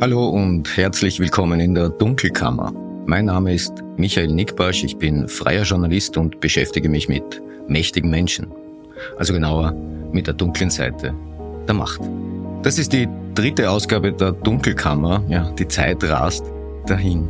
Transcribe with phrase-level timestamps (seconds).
[0.00, 2.72] Hallo und herzlich willkommen in der Dunkelkammer.
[3.06, 8.46] Mein Name ist Michael Nickbasch, ich bin freier Journalist und beschäftige mich mit mächtigen Menschen.
[9.16, 9.74] Also genauer
[10.12, 11.12] mit der dunklen Seite
[11.66, 12.00] der Macht.
[12.62, 15.24] Das ist die dritte Ausgabe der Dunkelkammer.
[15.28, 16.44] Ja, die Zeit rast
[16.86, 17.28] dahin.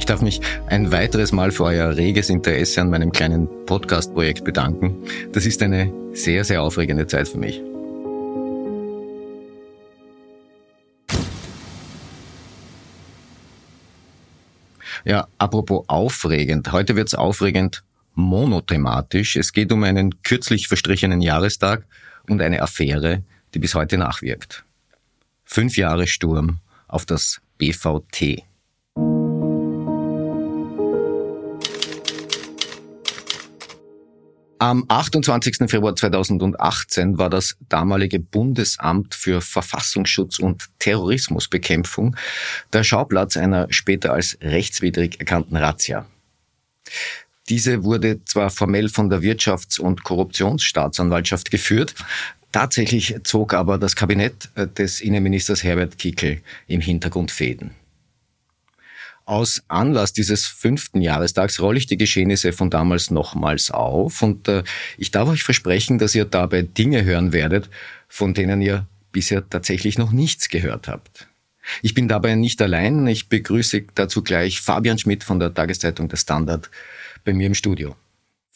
[0.00, 4.96] Ich darf mich ein weiteres Mal für euer reges Interesse an meinem kleinen Podcast-Projekt bedanken.
[5.30, 7.62] Das ist eine sehr, sehr aufregende Zeit für mich.
[15.04, 16.72] Ja, apropos aufregend.
[16.72, 17.82] Heute wird's aufregend
[18.14, 19.36] monothematisch.
[19.36, 21.86] Es geht um einen kürzlich verstrichenen Jahrestag
[22.28, 23.22] und eine Affäre,
[23.54, 24.64] die bis heute nachwirkt.
[25.44, 28.44] Fünf Jahre Sturm auf das BVT.
[34.62, 35.70] Am 28.
[35.70, 42.14] Februar 2018 war das damalige Bundesamt für Verfassungsschutz und Terrorismusbekämpfung
[42.70, 46.04] der Schauplatz einer später als rechtswidrig erkannten Razzia.
[47.48, 51.94] Diese wurde zwar formell von der Wirtschafts- und Korruptionsstaatsanwaltschaft geführt,
[52.52, 57.70] tatsächlich zog aber das Kabinett des Innenministers Herbert Kickel im Hintergrund Fäden.
[59.30, 64.64] Aus Anlass dieses fünften Jahrestags rolle ich die Geschehnisse von damals nochmals auf und äh,
[64.98, 67.70] ich darf euch versprechen, dass ihr dabei Dinge hören werdet,
[68.08, 71.28] von denen ihr bisher tatsächlich noch nichts gehört habt.
[71.80, 76.16] Ich bin dabei nicht allein, ich begrüße dazu gleich Fabian Schmidt von der Tageszeitung Der
[76.16, 76.68] Standard
[77.24, 77.94] bei mir im Studio.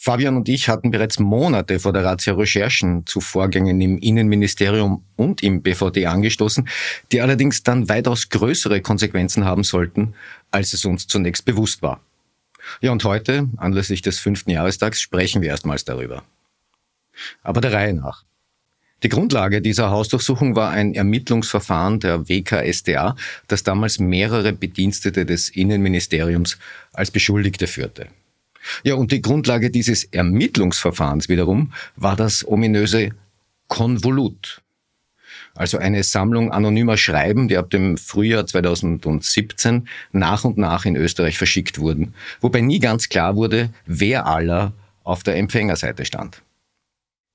[0.05, 5.43] Fabian und ich hatten bereits Monate vor der Razzia Recherchen zu Vorgängen im Innenministerium und
[5.43, 6.69] im BVD angestoßen,
[7.11, 10.13] die allerdings dann weitaus größere Konsequenzen haben sollten,
[10.51, 12.03] als es uns zunächst bewusst war.
[12.83, 16.23] Ja, und heute, anlässlich des fünften Jahrestags, sprechen wir erstmals darüber.
[17.43, 18.25] Aber der Reihe nach.
[19.03, 23.17] Die Grundlage dieser Hausdurchsuchung war ein Ermittlungsverfahren der WKSDA,
[23.49, 26.59] das damals mehrere Bedienstete des Innenministeriums
[26.93, 28.09] als Beschuldigte führte.
[28.83, 33.11] Ja, und die Grundlage dieses Ermittlungsverfahrens wiederum war das ominöse
[33.69, 34.63] Konvolut.
[35.55, 41.39] Also eine Sammlung anonymer Schreiben, die ab dem Frühjahr 2017 nach und nach in Österreich
[41.39, 44.73] verschickt wurden, wobei nie ganz klar wurde, wer aller
[45.05, 46.43] auf der Empfängerseite stand.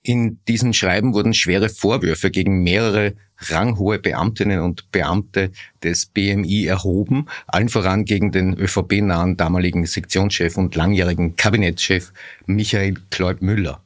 [0.02, 5.52] In diesen Schreiben wurden schwere Vorwürfe gegen mehrere ranghohe Beamtinnen und Beamte
[5.84, 12.14] des BMI erhoben, allen voran gegen den ÖVP-nahen damaligen Sektionschef und langjährigen Kabinettschef
[12.46, 13.82] Michael Kleub-Müller.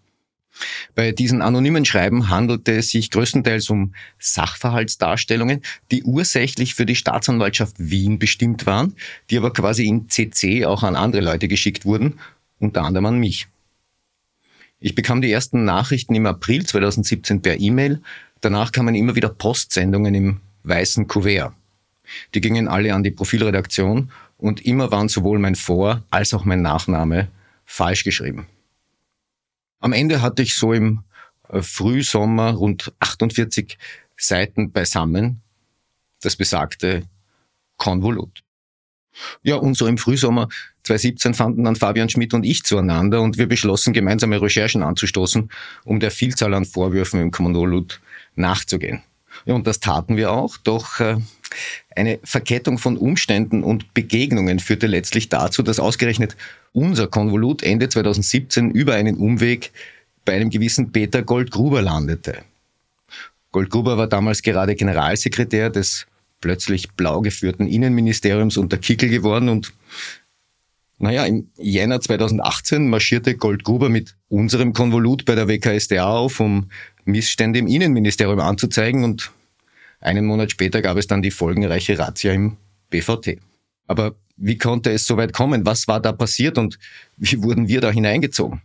[0.94, 7.76] Bei diesen anonymen Schreiben handelte es sich größtenteils um Sachverhaltsdarstellungen, die ursächlich für die Staatsanwaltschaft
[7.80, 8.96] Wien bestimmt waren,
[9.30, 12.20] die aber quasi in CC auch an andere Leute geschickt wurden,
[12.60, 13.48] unter anderem an mich.
[14.86, 18.02] Ich bekam die ersten Nachrichten im April 2017 per E-Mail.
[18.42, 21.54] Danach kamen immer wieder Postsendungen im weißen Kuvert.
[22.34, 26.62] Die gingen alle an die Profilredaktion und immer waren sowohl mein Vor- als auch mein
[26.62, 27.30] Nachname
[27.64, 28.48] falsch geschrieben.
[29.80, 31.06] Am Ende hatte ich so im
[31.48, 33.78] äh, Frühsommer rund 48
[34.18, 35.42] Seiten beisammen,
[36.20, 37.04] das besagte
[37.78, 38.44] Konvolut.
[39.44, 40.50] Ja, und so im Frühsommer
[40.84, 45.50] 2017 fanden dann Fabian Schmidt und ich zueinander und wir beschlossen, gemeinsame Recherchen anzustoßen,
[45.86, 48.02] um der Vielzahl an Vorwürfen im Kommandorlut
[48.36, 49.02] nachzugehen.
[49.46, 51.18] Ja, und das taten wir auch, doch äh,
[51.96, 56.36] eine Verkettung von Umständen und Begegnungen führte letztlich dazu, dass ausgerechnet
[56.72, 59.72] unser Konvolut Ende 2017 über einen Umweg
[60.26, 62.44] bei einem gewissen Peter Goldgruber landete.
[63.52, 66.08] Goldgruber war damals gerade Generalsekretär des
[66.42, 69.74] plötzlich blau geführten Innenministeriums unter Kickel geworden und
[71.04, 76.72] naja, im Jänner 2018 marschierte Goldgruber mit unserem Konvolut bei der WKSDA auf, um
[77.04, 79.34] Missstände im Innenministerium anzuzeigen und
[80.00, 82.56] einen Monat später gab es dann die folgenreiche Razzia im
[82.90, 83.40] BVT.
[83.86, 85.66] Aber wie konnte es so weit kommen?
[85.66, 86.80] Was war da passiert und
[87.18, 88.62] wie wurden wir da hineingezogen?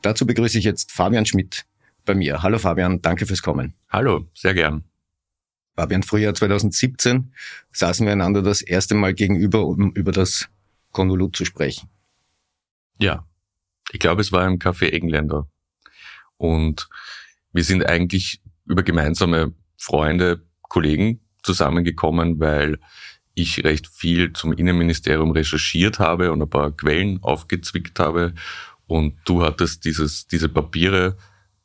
[0.00, 1.66] Dazu begrüße ich jetzt Fabian Schmidt,
[2.06, 2.42] bei mir.
[2.42, 3.74] Hallo Fabian, danke fürs Kommen.
[3.90, 4.84] Hallo, sehr gern.
[5.76, 7.32] Fabian, Frühjahr 2017
[7.72, 10.48] saßen wir einander das erste Mal gegenüber, um über das
[10.92, 11.88] Konvolut zu sprechen.
[12.98, 13.26] Ja,
[13.90, 15.48] ich glaube, es war im Café Engländer.
[16.36, 16.88] Und
[17.52, 22.78] wir sind eigentlich über gemeinsame Freunde, Kollegen zusammengekommen, weil
[23.34, 28.34] ich recht viel zum Innenministerium recherchiert habe und ein paar Quellen aufgezwickt habe.
[28.86, 31.16] Und du hattest dieses, diese Papiere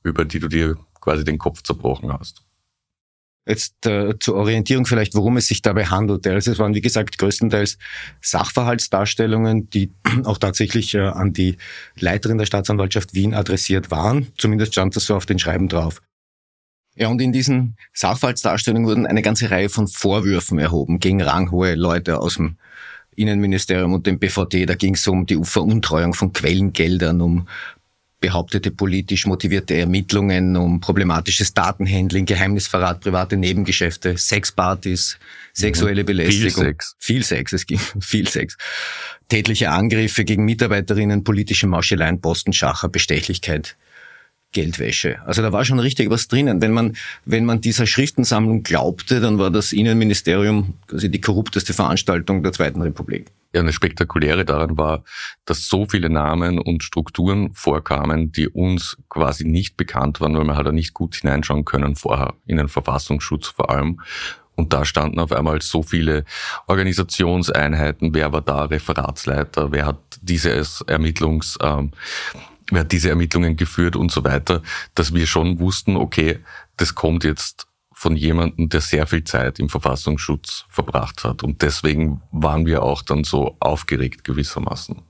[0.04, 2.44] über die du dir quasi den Kopf zerbrochen hast.
[3.50, 6.32] Jetzt äh, zur Orientierung vielleicht, worum es sich dabei handelte.
[6.32, 7.80] Also es waren, wie gesagt, größtenteils
[8.22, 9.92] Sachverhaltsdarstellungen, die
[10.26, 11.58] auch tatsächlich äh, an die
[12.00, 14.28] Leiterin der Staatsanwaltschaft Wien adressiert waren.
[14.38, 16.00] Zumindest stand das so auf den Schreiben drauf.
[16.96, 22.20] Ja, und in diesen Sachverhaltsdarstellungen wurden eine ganze Reihe von Vorwürfen erhoben gegen ranghohe Leute
[22.20, 22.58] aus dem
[23.16, 24.68] Innenministerium und dem BVD.
[24.68, 27.48] Da ging es um die Veruntreuung von Quellengeldern, um
[28.20, 35.18] behauptete politisch motivierte Ermittlungen, um problematisches Datenhandling, Geheimnisverrat, private Nebengeschäfte, Sexpartys,
[35.54, 36.64] sexuelle Belästigung.
[36.64, 36.96] Viel Sex.
[37.00, 38.58] Viel Sex, es ging viel Sex.
[39.30, 43.78] Tätliche Angriffe gegen Mitarbeiterinnen, politische Mauscheleien, Postenschacher, Bestechlichkeit,
[44.52, 45.20] Geldwäsche.
[45.26, 46.62] Also da war schon richtig was drinnen.
[46.62, 52.42] Wenn man, wenn man dieser Schriftensammlung glaubte, dann war das Innenministerium quasi die korrupteste Veranstaltung
[52.42, 53.28] der Zweiten Republik.
[53.54, 55.04] Ja, eine spektakuläre daran war,
[55.46, 60.56] dass so viele Namen und Strukturen vorkamen, die uns quasi nicht bekannt waren, weil man
[60.56, 64.02] hat da nicht gut hineinschauen können vorher, in den Verfassungsschutz vor allem.
[64.56, 66.26] Und da standen auf einmal so viele
[66.68, 71.92] Organisationseinheiten, wer war da Referatsleiter, wer hat dieses Ermittlungs, ähm,
[72.72, 74.62] wer hat diese Ermittlungen geführt und so weiter,
[74.96, 76.40] dass wir schon wussten, okay,
[76.78, 77.68] das kommt jetzt
[78.00, 81.44] von jemandem, der sehr viel Zeit im Verfassungsschutz verbracht hat.
[81.44, 85.02] Und deswegen waren wir auch dann so aufgeregt gewissermaßen.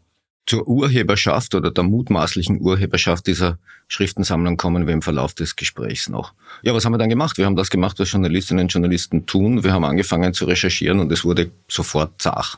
[0.48, 6.34] Zur Urheberschaft oder der mutmaßlichen Urheberschaft dieser Schriftensammlung kommen wir im Verlauf des Gesprächs noch.
[6.64, 7.38] Ja, was haben wir dann gemacht?
[7.38, 9.64] Wir haben das gemacht, was Journalistinnen und Journalisten tun.
[9.64, 12.58] Wir haben angefangen zu recherchieren und es wurde sofort zach.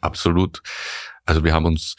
[0.00, 0.62] Absolut.
[1.24, 1.96] Also wir haben uns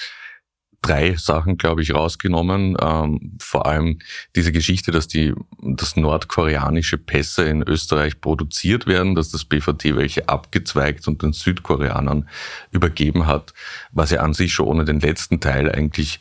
[0.86, 2.78] drei Sachen, glaube ich, rausgenommen.
[2.80, 4.00] Ähm, vor allem
[4.36, 10.30] diese Geschichte, dass die, dass nordkoreanische Pässe in Österreich produziert werden, dass das BVT welche
[10.30, 12.30] abgezweigt und den Südkoreanern
[12.72, 13.54] übergeben hat,
[13.92, 16.20] was ja an sich schon ohne den letzten Teil eigentlich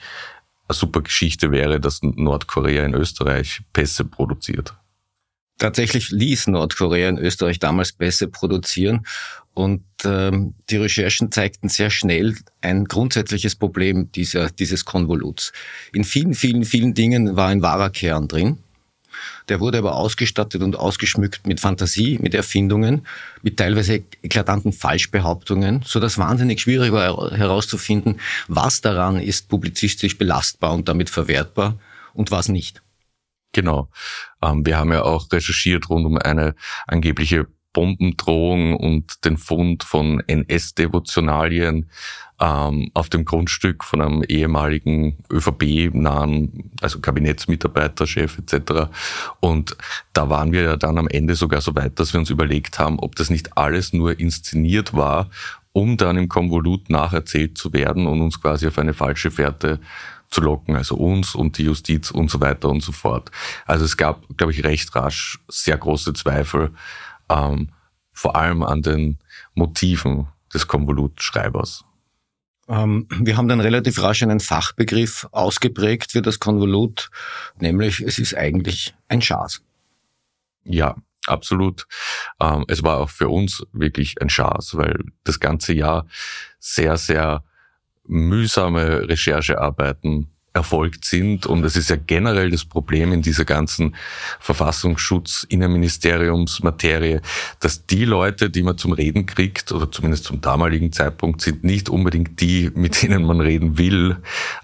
[0.66, 4.74] eine super Geschichte wäre, dass Nordkorea in Österreich Pässe produziert.
[5.58, 9.06] Tatsächlich ließ Nordkorea in Österreich damals Pässe produzieren
[9.54, 15.52] und ähm, die Recherchen zeigten sehr schnell ein grundsätzliches Problem dieser, dieses Konvoluts.
[15.92, 18.58] In vielen, vielen, vielen Dingen war ein wahrer Kern drin.
[19.48, 23.06] Der wurde aber ausgestattet und ausgeschmückt mit Fantasie, mit Erfindungen,
[23.42, 30.72] mit teilweise eklatanten Falschbehauptungen, so dass wahnsinnig schwierig war herauszufinden, was daran ist publizistisch belastbar
[30.72, 31.78] und damit verwertbar
[32.12, 32.82] und was nicht.
[33.54, 33.88] Genau.
[34.42, 36.54] Ähm, wir haben ja auch recherchiert rund um eine
[36.86, 41.90] angebliche Bombendrohung und den Fund von NS-Devotionalien
[42.40, 48.90] ähm, auf dem Grundstück von einem ehemaligen ÖVP-nahen, also Kabinettsmitarbeiter, Chef etc.
[49.40, 49.76] Und
[50.12, 52.98] da waren wir ja dann am Ende sogar so weit, dass wir uns überlegt haben,
[52.98, 55.30] ob das nicht alles nur inszeniert war,
[55.72, 59.80] um dann im Konvolut nacherzählt zu werden und uns quasi auf eine falsche Fährte
[60.30, 63.30] zu locken, also uns und die Justiz und so weiter und so fort.
[63.66, 66.72] Also es gab, glaube ich, recht rasch sehr große Zweifel,
[67.28, 67.70] ähm,
[68.12, 69.18] vor allem an den
[69.54, 71.84] Motiven des Konvolutschreibers.
[72.68, 77.10] Ähm, wir haben dann relativ rasch einen Fachbegriff ausgeprägt für das Konvolut,
[77.58, 79.62] nämlich es ist eigentlich ein Schaß.
[80.64, 80.96] Ja,
[81.26, 81.86] absolut.
[82.40, 86.06] Ähm, es war auch für uns wirklich ein Schaß, weil das ganze Jahr
[86.58, 87.44] sehr, sehr
[88.06, 91.46] mühsame Recherchearbeiten erfolgt sind.
[91.46, 93.96] Und es ist ja generell das Problem in dieser ganzen
[94.38, 97.20] Verfassungsschutz, Innenministeriumsmaterie,
[97.60, 101.88] dass die Leute, die man zum Reden kriegt, oder zumindest zum damaligen Zeitpunkt, sind nicht
[101.88, 104.16] unbedingt die, mit denen man reden will,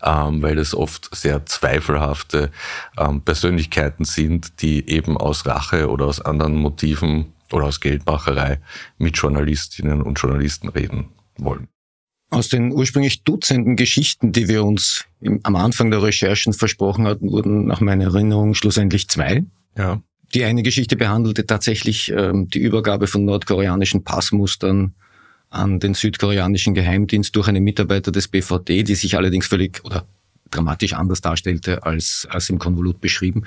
[0.03, 2.51] ähm, weil es oft sehr zweifelhafte
[2.97, 8.61] ähm, Persönlichkeiten sind, die eben aus Rache oder aus anderen Motiven oder aus Geldmacherei
[8.99, 11.67] mit Journalistinnen und Journalisten reden wollen.
[12.31, 17.31] Aus den ursprünglich Dutzenden Geschichten, die wir uns im, am Anfang der Recherchen versprochen hatten,
[17.31, 19.45] wurden nach meiner Erinnerung schlussendlich zwei.
[19.77, 20.01] Ja.
[20.33, 24.95] Die eine Geschichte behandelte tatsächlich ähm, die Übergabe von nordkoreanischen Passmustern
[25.51, 30.07] an den südkoreanischen Geheimdienst durch einen Mitarbeiter des BVD, die sich allerdings völlig oder
[30.51, 33.45] dramatisch anders darstellte als, als im Konvolut beschrieben.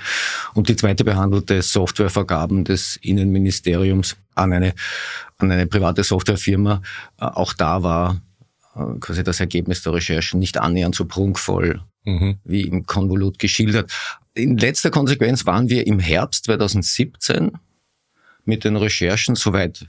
[0.54, 4.74] Und die zweite behandelte Softwarevergaben des Innenministeriums an eine,
[5.38, 6.82] an eine private Softwarefirma.
[7.20, 8.22] Äh, auch da war
[9.00, 12.40] quasi das Ergebnis der Recherchen nicht annähernd so prunkvoll mhm.
[12.44, 13.92] wie im Konvolut geschildert.
[14.34, 17.52] In letzter Konsequenz waren wir im Herbst 2017
[18.46, 19.88] mit den Recherchen soweit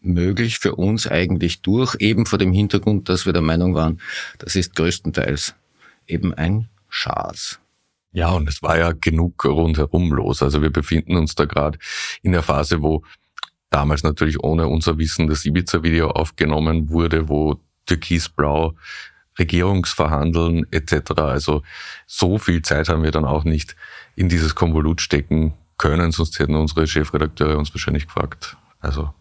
[0.00, 4.00] möglich für uns eigentlich durch, eben vor dem Hintergrund, dass wir der Meinung waren,
[4.38, 5.54] das ist größtenteils
[6.06, 7.60] eben ein Schaß.
[8.12, 10.42] Ja, und es war ja genug rundherum los.
[10.42, 11.78] Also wir befinden uns da gerade
[12.22, 13.04] in der Phase, wo
[13.68, 18.74] damals natürlich ohne unser Wissen das Ibiza-Video aufgenommen wurde, wo türkisblau
[19.38, 21.12] Regierungsverhandeln etc.
[21.16, 21.62] Also
[22.06, 23.76] so viel Zeit haben wir dann auch nicht
[24.16, 28.56] in dieses Konvolut stecken können, sonst hätten unsere Chefredakteure uns wahrscheinlich gefragt.
[28.80, 29.14] Also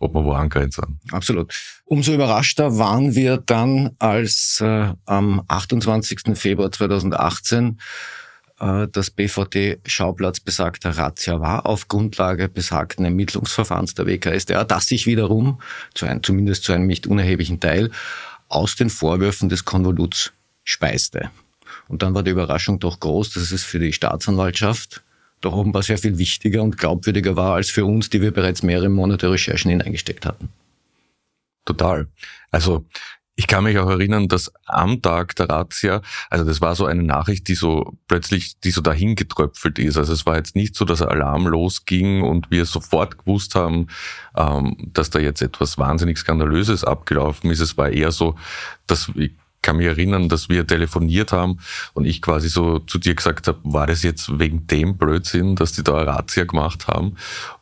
[0.00, 1.00] ob wir wo angrenzen.
[1.10, 1.52] Absolut.
[1.84, 6.38] Umso überraschter waren wir dann, als äh, am 28.
[6.38, 7.80] Februar 2018
[8.60, 15.06] äh, dass BVD Schauplatz besagter Razzia war, auf Grundlage besagten Ermittlungsverfahrens der WKSDA, das sich
[15.06, 15.60] wiederum,
[15.94, 17.90] zu einem, zumindest zu einem nicht unerheblichen Teil,
[18.48, 20.32] aus den Vorwürfen des Konvoluts
[20.64, 21.30] speiste.
[21.88, 25.02] Und dann war die Überraschung doch groß, dass es für die Staatsanwaltschaft
[25.40, 28.88] doch offenbar sehr viel wichtiger und glaubwürdiger war als für uns, die wir bereits mehrere
[28.88, 30.48] Monate Recherchen hineingesteckt hatten.
[31.64, 32.08] Total.
[32.50, 32.86] Also
[33.38, 37.04] ich kann mich auch erinnern, dass am Tag der Razzia, also das war so eine
[37.04, 39.96] Nachricht, die so plötzlich, die so dahin getröpfelt ist.
[39.96, 43.86] Also es war jetzt nicht so, dass Alarm losging und wir sofort gewusst haben,
[44.36, 47.60] ähm, dass da jetzt etwas wahnsinnig Skandalöses abgelaufen ist.
[47.60, 48.34] Es war eher so,
[48.88, 49.30] dass ich
[49.62, 51.60] kann mich erinnern, dass wir telefoniert haben
[51.94, 55.72] und ich quasi so zu dir gesagt habe, war das jetzt wegen dem Blödsinn, dass
[55.72, 57.14] die da eine Razzia gemacht haben?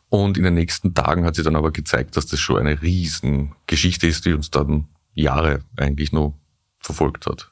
[0.09, 4.07] Und in den nächsten Tagen hat sich dann aber gezeigt, dass das schon eine Riesengeschichte
[4.07, 4.87] ist, die uns dann
[5.17, 6.33] Jahre eigentlich nur
[6.79, 7.51] verfolgt hat.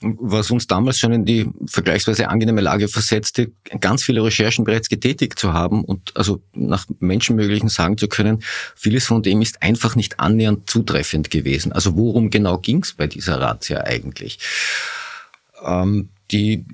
[0.00, 3.50] Was uns damals schon in die vergleichsweise angenehme Lage versetzte,
[3.80, 8.44] ganz viele Recherchen bereits getätigt zu haben und also nach Menschenmöglichen sagen zu können,
[8.76, 11.72] vieles von dem ist einfach nicht annähernd zutreffend gewesen.
[11.72, 14.38] Also worum genau ging es bei dieser Razzia eigentlich?
[15.64, 16.64] Ähm, die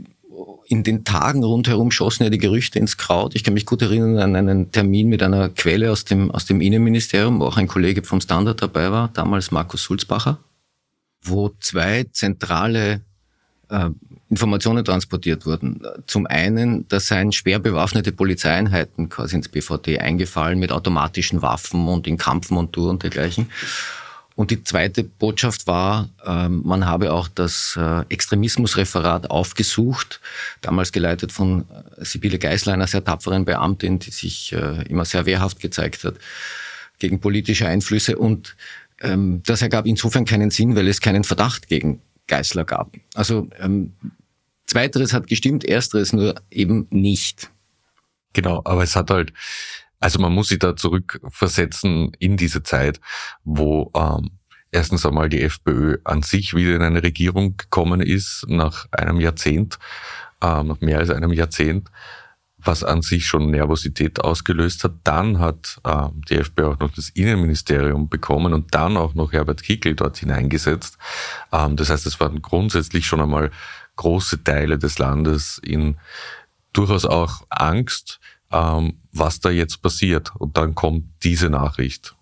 [0.66, 3.34] in den Tagen rundherum schossen ja die Gerüchte ins Kraut.
[3.34, 6.60] Ich kann mich gut erinnern an einen Termin mit einer Quelle aus dem, aus dem
[6.60, 10.38] Innenministerium, wo auch ein Kollege vom Standard dabei war, damals Markus Sulzbacher,
[11.22, 13.02] wo zwei zentrale
[13.68, 13.90] äh,
[14.30, 15.82] Informationen transportiert wurden.
[16.06, 22.06] Zum einen, da seien schwer bewaffnete Polizeieinheiten quasi ins BVD eingefallen mit automatischen Waffen und
[22.06, 23.50] in Kampfmontur und dergleichen.
[24.36, 30.20] Und die zweite Botschaft war, ähm, man habe auch das äh, Extremismusreferat aufgesucht,
[30.60, 35.24] damals geleitet von äh, Sibylle Geisler, einer sehr tapferen Beamtin, die sich äh, immer sehr
[35.26, 36.16] wehrhaft gezeigt hat
[36.98, 38.18] gegen politische Einflüsse.
[38.18, 38.56] Und
[39.00, 42.90] ähm, das ergab insofern keinen Sinn, weil es keinen Verdacht gegen Geisler gab.
[43.14, 43.92] Also ähm,
[44.66, 47.50] zweiteres hat gestimmt, ersteres nur eben nicht.
[48.32, 49.32] Genau, aber es hat halt
[50.04, 53.00] also man muss sich da zurückversetzen in diese Zeit,
[53.42, 54.32] wo ähm,
[54.70, 59.78] erstens einmal die FPÖ an sich wieder in eine Regierung gekommen ist, nach einem Jahrzehnt,
[60.42, 61.88] ähm, nach mehr als einem Jahrzehnt,
[62.58, 64.92] was an sich schon Nervosität ausgelöst hat.
[65.04, 69.62] Dann hat ähm, die FPÖ auch noch das Innenministerium bekommen und dann auch noch Herbert
[69.62, 70.98] Kickl dort hineingesetzt.
[71.50, 73.50] Ähm, das heißt, es waren grundsätzlich schon einmal
[73.96, 75.96] große Teile des Landes in
[76.74, 78.20] durchaus auch Angst,
[78.54, 80.32] ähm, was da jetzt passiert.
[80.38, 82.14] Und dann kommt diese Nachricht.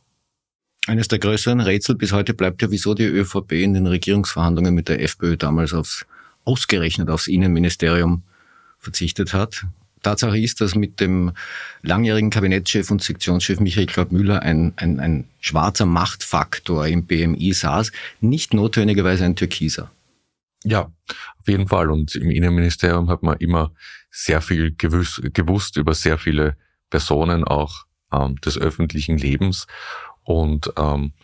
[0.87, 4.89] Eines der größeren Rätsel bis heute bleibt ja, wieso die ÖVP in den Regierungsverhandlungen mit
[4.89, 6.07] der FPÖ damals aufs,
[6.45, 8.23] ausgerechnet aufs Innenministerium
[8.79, 9.65] verzichtet hat.
[10.03, 11.33] Tatsache ist, dass mit dem
[11.83, 17.93] langjährigen Kabinettschef und Sektionschef Michael Klaud Müller ein, ein, ein schwarzer Machtfaktor im BMI saß,
[18.21, 19.93] nicht notwendigerweise ein Türkiser.
[20.65, 20.91] Ja,
[21.39, 21.91] auf jeden Fall.
[21.91, 23.73] Und im Innenministerium hat man immer
[24.13, 26.57] sehr viel gewusst, gewusst über sehr viele
[26.91, 29.67] Personen auch ähm, des öffentlichen Lebens.
[30.23, 31.15] Und ähm,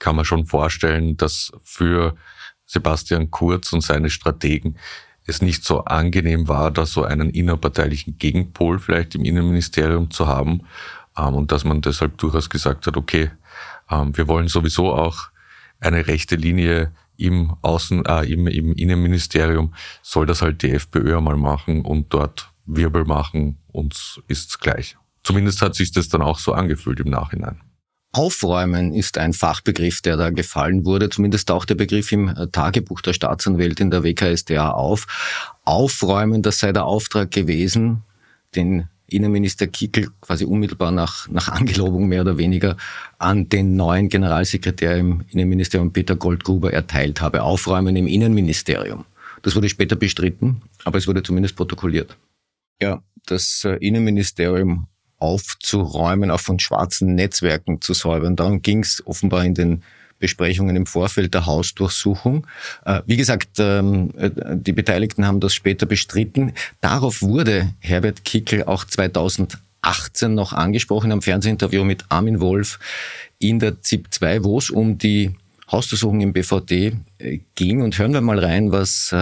[0.00, 2.16] kann man schon vorstellen, dass für
[2.66, 4.78] Sebastian Kurz und seine Strategen
[5.26, 10.62] es nicht so angenehm war, da so einen innerparteilichen Gegenpol vielleicht im Innenministerium zu haben
[11.16, 13.30] ähm, und dass man deshalb durchaus gesagt hat, okay,
[13.90, 15.28] ähm, wir wollen sowieso auch
[15.80, 21.36] eine rechte Linie im Außen, äh, im, im Innenministerium soll das halt die FPÖ einmal
[21.36, 24.96] machen und dort Wirbel machen, uns ist's gleich.
[25.22, 27.60] Zumindest hat sich das dann auch so angefühlt im Nachhinein.
[28.12, 31.10] Aufräumen ist ein Fachbegriff, der da gefallen wurde.
[31.10, 35.06] Zumindest taucht der Begriff im äh, Tagebuch der Staatsanwältin der WKSDA auf.
[35.64, 38.02] Aufräumen, das sei der Auftrag gewesen,
[38.54, 42.76] den Innenminister Kickel quasi unmittelbar nach, nach Angelobung mehr oder weniger
[43.18, 47.42] an den neuen Generalsekretär im Innenministerium Peter Goldgruber erteilt habe.
[47.42, 49.04] Aufräumen im Innenministerium.
[49.42, 52.16] Das wurde später bestritten, aber es wurde zumindest protokolliert.
[52.80, 58.36] Ja, das äh, Innenministerium aufzuräumen, auch von schwarzen Netzwerken zu säubern.
[58.36, 59.82] Darum ging es offenbar in den
[60.18, 62.46] Besprechungen im Vorfeld der Hausdurchsuchung.
[62.84, 66.52] Äh, wie gesagt, ähm, äh, die Beteiligten haben das später bestritten.
[66.80, 72.78] Darauf wurde Herbert Kickel auch 2018 noch angesprochen am Fernsehinterview mit Armin Wolf
[73.38, 75.32] in der ZIP 2, wo es um die
[75.70, 76.92] Hausdurchsuchung im BVD
[77.54, 77.82] ging.
[77.82, 79.14] Und hören wir mal rein, was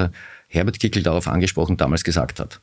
[0.48, 2.60] Herbert Kickel darauf angesprochen damals gesagt hat.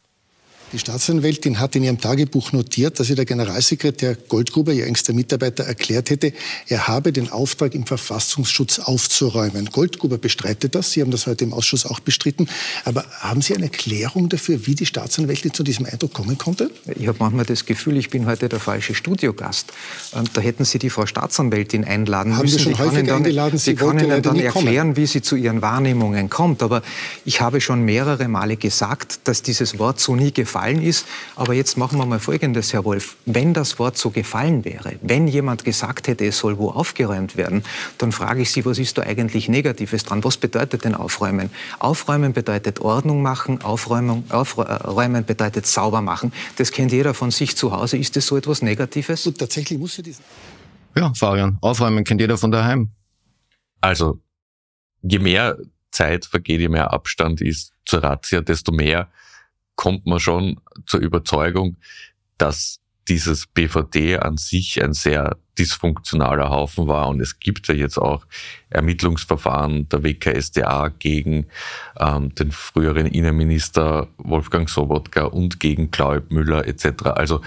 [0.71, 5.63] Die Staatsanwältin hat in ihrem Tagebuch notiert, dass ihr der Generalsekretär Goldgruber, ihr engster Mitarbeiter,
[5.63, 6.31] erklärt hätte,
[6.67, 9.65] er habe den Auftrag im Verfassungsschutz aufzuräumen.
[9.71, 10.91] Goldgruber bestreitet das.
[10.91, 12.47] Sie haben das heute im Ausschuss auch bestritten.
[12.85, 16.69] Aber haben Sie eine Erklärung dafür, wie die Staatsanwältin zu diesem Eindruck kommen konnte?
[16.85, 19.73] Ich habe manchmal das Gefühl, ich bin heute der falsche Studiogast.
[20.11, 22.59] Und da hätten Sie die Frau Staatsanwältin einladen haben müssen.
[22.59, 23.57] Haben wir schon häufig dann, eingeladen?
[23.57, 24.97] Sie kann Ihnen dann erklären, kommen.
[24.97, 26.61] wie sie zu Ihren Wahrnehmungen kommt.
[26.61, 26.83] Aber
[27.25, 31.07] ich habe schon mehrere Male gesagt, dass dieses Wort so nie gefallen gefallen ist.
[31.35, 33.15] Aber jetzt machen wir mal Folgendes, Herr Wolf.
[33.25, 37.63] Wenn das Wort so gefallen wäre, wenn jemand gesagt hätte, es soll wo aufgeräumt werden,
[37.97, 40.23] dann frage ich Sie, was ist da eigentlich Negatives dran?
[40.23, 41.49] Was bedeutet denn Aufräumen?
[41.79, 46.33] Aufräumen bedeutet Ordnung machen, Aufräumen, Aufräumen bedeutet sauber machen.
[46.57, 47.97] Das kennt jeder von sich zu Hause.
[47.97, 49.25] Ist das so etwas Negatives?
[49.27, 50.23] Und tatsächlich muss ja diesen...
[50.95, 52.89] Ja, Fabian, Aufräumen kennt jeder von daheim.
[53.79, 54.19] Also,
[55.01, 55.57] je mehr
[55.91, 59.07] Zeit vergeht, je mehr Abstand ist zur Razzia, desto mehr
[59.79, 61.77] kommt man schon zur Überzeugung,
[62.37, 67.97] dass dieses BVD an sich ein sehr dysfunktionaler Haufen war und es gibt ja jetzt
[67.97, 68.25] auch
[68.69, 71.45] Ermittlungsverfahren der WKSDA gegen
[71.97, 77.03] ähm, den früheren Innenminister Wolfgang Sobotka und gegen Claude Müller etc.
[77.15, 77.39] Also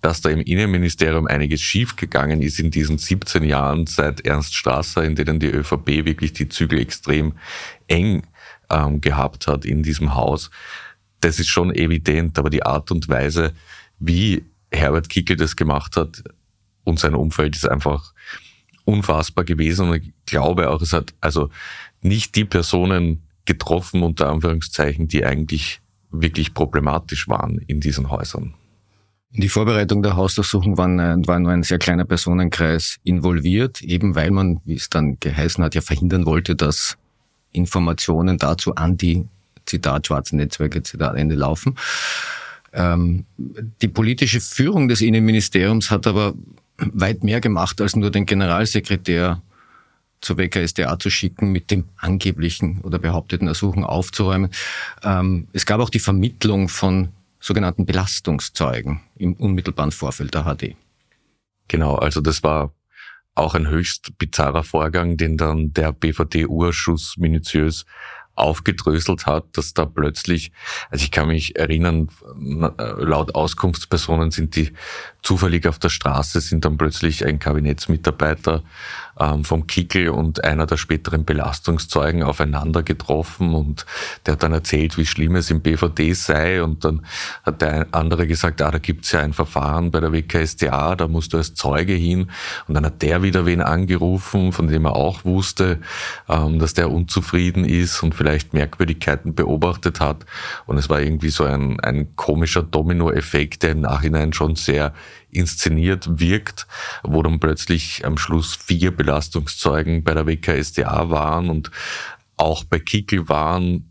[0.00, 5.14] dass da im Innenministerium einiges schiefgegangen ist in diesen 17 Jahren seit Ernst Strasser, in
[5.14, 7.34] denen die ÖVP wirklich die Zügel extrem
[7.86, 8.26] eng
[8.70, 10.50] ähm, gehabt hat in diesem Haus
[11.20, 13.52] das ist schon evident, aber die Art und Weise,
[13.98, 16.22] wie Herbert Kickel das gemacht hat
[16.84, 18.12] und sein Umfeld ist einfach
[18.84, 21.50] unfassbar gewesen und ich glaube auch, es hat also
[22.02, 25.80] nicht die Personen getroffen, unter Anführungszeichen, die eigentlich
[26.10, 28.54] wirklich problematisch waren in diesen Häusern.
[29.32, 34.14] In die Vorbereitung der Hausdurchsuchung waren, äh, war nur ein sehr kleiner Personenkreis involviert, eben
[34.14, 36.96] weil man, wie es dann geheißen hat, ja verhindern wollte, dass
[37.52, 39.26] Informationen dazu an die
[39.66, 41.76] Zitat schwarze Netzwerke, Zitat Ende laufen.
[42.72, 46.34] Ähm, die politische Führung des Innenministeriums hat aber
[46.78, 49.42] weit mehr gemacht, als nur den Generalsekretär
[50.20, 54.50] zur WKSDA zu schicken, mit dem angeblichen oder behaupteten Ersuchen aufzuräumen.
[55.02, 57.08] Ähm, es gab auch die Vermittlung von
[57.40, 60.74] sogenannten Belastungszeugen im unmittelbaren Vorfeld der HD.
[61.68, 62.72] Genau, also das war
[63.34, 67.84] auch ein höchst bizarrer Vorgang, den dann der BVD-Urschuss minutiös
[68.36, 70.52] aufgedröselt hat, dass da plötzlich,
[70.90, 72.08] also ich kann mich erinnern,
[72.98, 74.72] laut Auskunftspersonen sind die
[75.22, 78.62] zufällig auf der Straße, sind dann plötzlich ein Kabinettsmitarbeiter
[79.18, 83.86] ähm, vom Kickel und einer der späteren Belastungszeugen aufeinander getroffen und
[84.24, 87.06] der hat dann erzählt, wie schlimm es im BVD sei und dann
[87.44, 91.32] hat der andere gesagt, ah, da gibt's ja ein Verfahren bei der WKSDA, da musst
[91.32, 92.30] du als Zeuge hin.
[92.68, 95.80] Und dann hat der wieder wen angerufen, von dem er auch wusste,
[96.28, 100.26] ähm, dass der unzufrieden ist und vielleicht Merkwürdigkeiten beobachtet hat.
[100.66, 104.92] Und es war irgendwie so ein, ein komischer Dominoeffekt, der im Nachhinein schon sehr
[105.36, 106.66] inszeniert wirkt,
[107.02, 111.70] wo dann plötzlich am Schluss vier Belastungszeugen bei der WKSDA waren und
[112.38, 113.90] auch bei Kickel waren,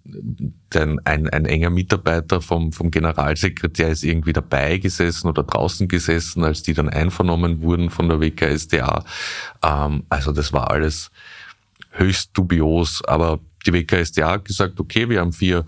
[0.74, 6.44] denn ein, ein enger Mitarbeiter vom, vom Generalsekretär ist irgendwie dabei gesessen oder draußen gesessen,
[6.44, 9.04] als die dann einvernommen wurden von der WKSDA.
[9.64, 11.10] Ähm, also das war alles
[11.92, 15.66] höchst dubios, aber die WKSDA hat gesagt, okay, wir haben vier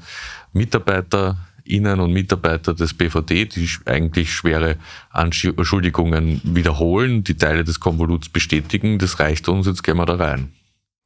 [0.54, 1.38] Mitarbeiter
[1.70, 4.78] Innen- und Mitarbeiter des BVD, die eigentlich schwere
[5.10, 9.00] Anschuldigungen wiederholen, die Teile des Konvoluts bestätigen.
[9.00, 10.52] Das reicht uns, jetzt gehen wir da rein.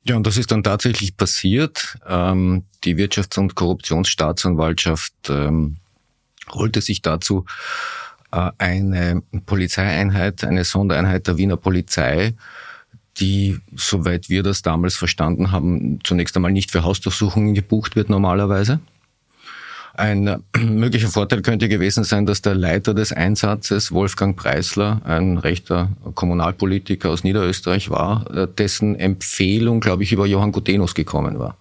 [0.03, 1.97] Ja, und das ist dann tatsächlich passiert.
[2.07, 5.77] Ähm, die Wirtschafts- und Korruptionsstaatsanwaltschaft ähm,
[6.49, 7.45] holte sich dazu
[8.31, 12.33] äh, eine Polizeieinheit, eine Sondereinheit der Wiener Polizei,
[13.17, 18.79] die, soweit wir das damals verstanden haben, zunächst einmal nicht für Hausdurchsuchungen gebucht wird normalerweise,
[19.93, 25.89] ein möglicher Vorteil könnte gewesen sein, dass der Leiter des Einsatzes, Wolfgang Preisler, ein rechter
[26.15, 31.57] Kommunalpolitiker aus Niederösterreich war, äh, dessen Empfehlung, glaube ich, über Johann Gutenus gekommen war.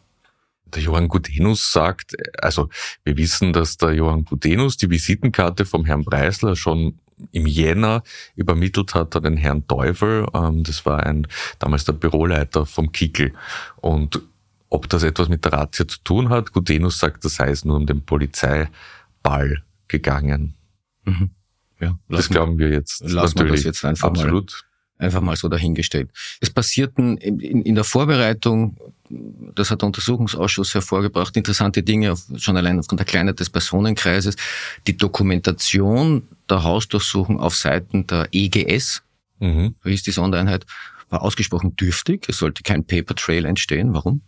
[0.75, 2.69] Der Johann Gutenus sagt, also
[3.03, 6.99] wir wissen, dass der Johann Gutenus die Visitenkarte vom Herrn Preisler schon
[7.33, 8.03] im Jänner
[8.35, 10.27] übermittelt hat an den Herrn Teufel.
[10.33, 11.27] Ähm, das war ein
[11.59, 13.35] damals der Büroleiter vom Kickel.
[13.77, 14.23] Und
[14.71, 17.77] ob das etwas mit der Razzia zu tun hat, Gudenus sagt, das sei es nur
[17.77, 20.55] um den Polizeiball gegangen.
[21.05, 21.31] Mhm.
[21.81, 23.03] Ja, das glauben wir jetzt.
[23.09, 24.65] Lassen wir das jetzt einfach Absolut.
[24.99, 26.11] Mal, einfach mal so dahingestellt.
[26.41, 28.77] Es passierten in, in der Vorbereitung,
[29.09, 34.37] das hat der Untersuchungsausschuss hervorgebracht, interessante Dinge, schon allein aufgrund der Kleinheit des Personenkreises.
[34.87, 39.03] Die Dokumentation der Hausdurchsuchung auf Seiten der EGS,
[39.41, 39.75] mhm.
[39.83, 40.67] so hieß die Sondereinheit,
[41.09, 42.27] war ausgesprochen dürftig.
[42.29, 43.95] Es sollte kein Paper Trail entstehen.
[43.95, 44.21] Warum?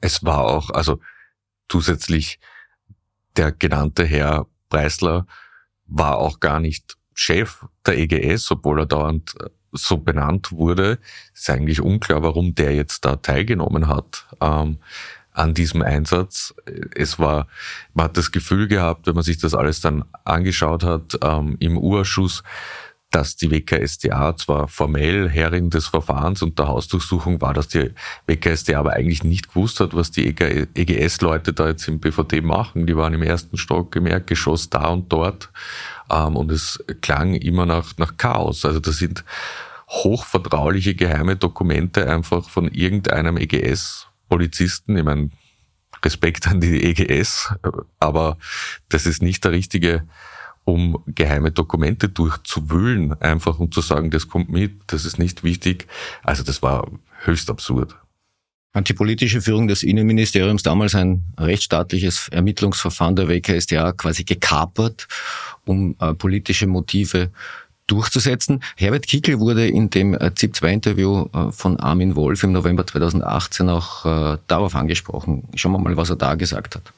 [0.00, 1.00] Es war auch, also
[1.68, 2.38] zusätzlich
[3.36, 5.26] der genannte Herr Preisler
[5.86, 10.98] war auch gar nicht Chef der EGS, obwohl er dauernd äh, so benannt wurde.
[11.32, 14.78] Ist eigentlich unklar, warum der jetzt da teilgenommen hat ähm,
[15.32, 16.54] an diesem Einsatz.
[16.94, 17.48] Es war,
[17.92, 21.76] man hat das Gefühl gehabt, wenn man sich das alles dann angeschaut hat ähm, im
[21.76, 22.42] Urschuss,
[23.14, 27.92] dass die WKSDA zwar formell Herrin des Verfahrens und der Hausdurchsuchung war, dass die
[28.26, 32.86] WKSDA aber eigentlich nicht gewusst hat, was die EGS-Leute da jetzt im BVD machen.
[32.86, 35.50] Die waren im ersten Stock, im Erdgeschoss da und dort.
[36.10, 38.64] Ähm, und es klang immer nach, nach Chaos.
[38.64, 39.24] Also das sind
[39.88, 44.96] hochvertrauliche geheime Dokumente einfach von irgendeinem EGS-Polizisten.
[44.96, 45.30] Ich meine,
[46.04, 47.54] Respekt an die EGS,
[48.00, 48.38] aber
[48.88, 50.02] das ist nicht der richtige
[50.64, 55.86] um geheime Dokumente durchzuwühlen, einfach um zu sagen, das kommt mit, das ist nicht wichtig.
[56.22, 56.90] Also das war
[57.24, 57.96] höchst absurd.
[58.72, 65.06] Hat die politische Führung des Innenministeriums damals ein rechtsstaatliches Ermittlungsverfahren der WKStA quasi gekapert,
[65.64, 67.30] um äh, politische Motive
[67.86, 68.62] durchzusetzen.
[68.76, 74.04] Herbert Kickel wurde in dem äh, ZIP-2-Interview äh, von Armin Wolf im November 2018 auch
[74.04, 75.44] äh, darauf angesprochen.
[75.54, 76.92] Schauen wir mal, was er da gesagt hat.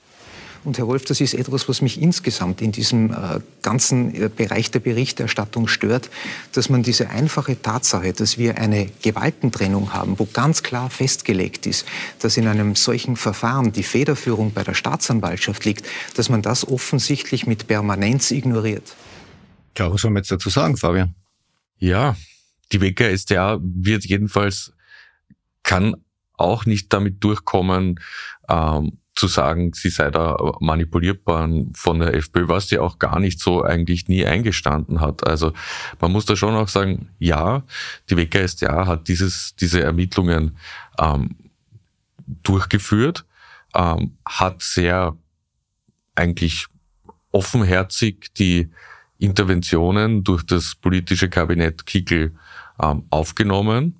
[0.66, 4.72] Und Herr Wolf, das ist etwas, was mich insgesamt in diesem äh, ganzen äh, Bereich
[4.72, 6.10] der Berichterstattung stört,
[6.54, 11.86] dass man diese einfache Tatsache, dass wir eine Gewaltentrennung haben, wo ganz klar festgelegt ist,
[12.18, 17.46] dass in einem solchen Verfahren die Federführung bei der Staatsanwaltschaft liegt, dass man das offensichtlich
[17.46, 18.96] mit Permanenz ignoriert.
[19.78, 21.14] Ja, was soll man jetzt dazu sagen, Fabian?
[21.78, 22.16] Ja,
[22.72, 24.72] die WKStA wird jedenfalls,
[25.62, 25.94] kann
[26.36, 28.00] auch nicht damit durchkommen,
[28.48, 33.40] ähm, zu sagen, sie sei da manipulierbar von der FPÖ, was sie auch gar nicht
[33.40, 35.26] so eigentlich nie eingestanden hat.
[35.26, 35.52] Also
[36.00, 37.64] man muss da schon auch sagen, ja,
[38.10, 40.58] die WKStA hat dieses, diese Ermittlungen
[41.00, 41.34] ähm,
[42.42, 43.24] durchgeführt,
[43.74, 45.16] ähm, hat sehr
[46.14, 46.66] eigentlich
[47.32, 48.70] offenherzig die
[49.18, 52.34] Interventionen durch das politische Kabinett Kickel
[52.82, 53.96] ähm, aufgenommen,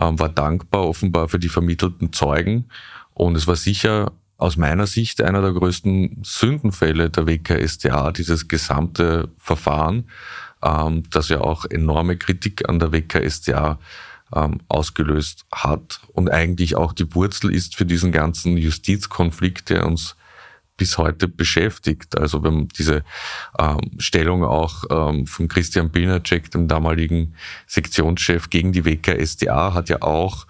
[0.00, 2.68] ähm, war dankbar offenbar für die vermittelten Zeugen
[3.14, 9.30] und es war sicher aus meiner Sicht einer der größten Sündenfälle der WKStA, dieses gesamte
[9.38, 10.08] Verfahren,
[10.62, 13.78] ähm, das ja auch enorme Kritik an der WKStA
[14.34, 20.16] ähm, ausgelöst hat und eigentlich auch die Wurzel ist für diesen ganzen Justizkonflikt, der uns
[20.76, 22.18] bis heute beschäftigt.
[22.18, 23.02] Also haben diese
[23.58, 27.34] ähm, Stellung auch ähm, von Christian Bilnacek, dem damaligen
[27.66, 30.46] Sektionschef gegen die WKStA, hat ja auch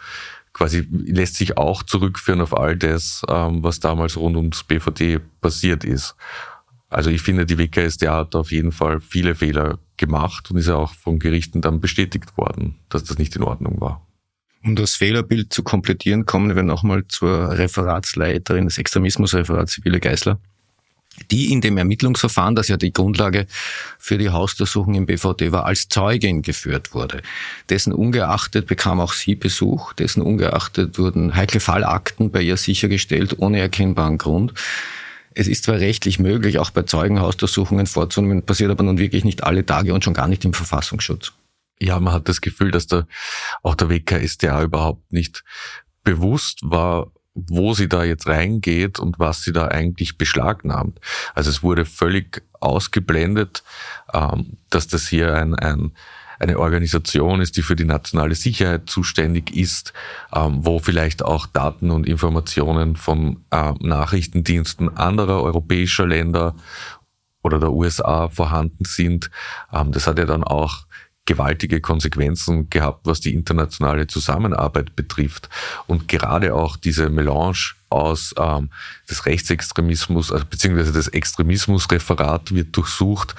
[0.56, 5.84] quasi lässt sich auch zurückführen auf all das, ähm, was damals rund ums BVD passiert
[5.84, 6.14] ist.
[6.88, 10.76] Also ich finde, die WKStA hat auf jeden Fall viele Fehler gemacht und ist ja
[10.76, 14.06] auch von Gerichten dann bestätigt worden, dass das nicht in Ordnung war.
[14.64, 20.40] Um das Fehlerbild zu komplettieren, kommen wir nochmal zur Referatsleiterin des Extremismusreferats Sibylle Geisler
[21.30, 23.46] die in dem Ermittlungsverfahren, das ja die Grundlage
[23.98, 27.22] für die Hausdurchsuchung im BVD war, als Zeugin geführt wurde.
[27.68, 33.60] Dessen ungeachtet bekam auch sie Besuch, dessen ungeachtet wurden heikle Fallakten bei ihr sichergestellt, ohne
[33.60, 34.54] erkennbaren Grund.
[35.34, 39.66] Es ist zwar rechtlich möglich, auch bei Zeugenhausdurchsuchungen vorzunehmen, passiert aber nun wirklich nicht alle
[39.66, 41.32] Tage und schon gar nicht im Verfassungsschutz.
[41.78, 43.06] Ja, man hat das Gefühl, dass der,
[43.62, 45.44] auch der WKStA überhaupt nicht
[46.04, 51.00] bewusst war, wo sie da jetzt reingeht und was sie da eigentlich beschlagnahmt.
[51.34, 53.62] Also es wurde völlig ausgeblendet,
[54.12, 55.92] ähm, dass das hier ein, ein
[56.38, 59.92] eine Organisation ist, die für die nationale Sicherheit zuständig ist,
[60.34, 66.54] ähm, wo vielleicht auch Daten und Informationen von äh, Nachrichtendiensten anderer europäischer Länder
[67.42, 69.30] oder der USA vorhanden sind.
[69.72, 70.85] Ähm, das hat ja dann auch
[71.26, 75.48] gewaltige Konsequenzen gehabt, was die internationale Zusammenarbeit betrifft.
[75.86, 78.70] Und gerade auch diese Melange aus ähm,
[79.10, 83.34] des Rechtsextremismus, also beziehungsweise das Extremismusreferat wird durchsucht,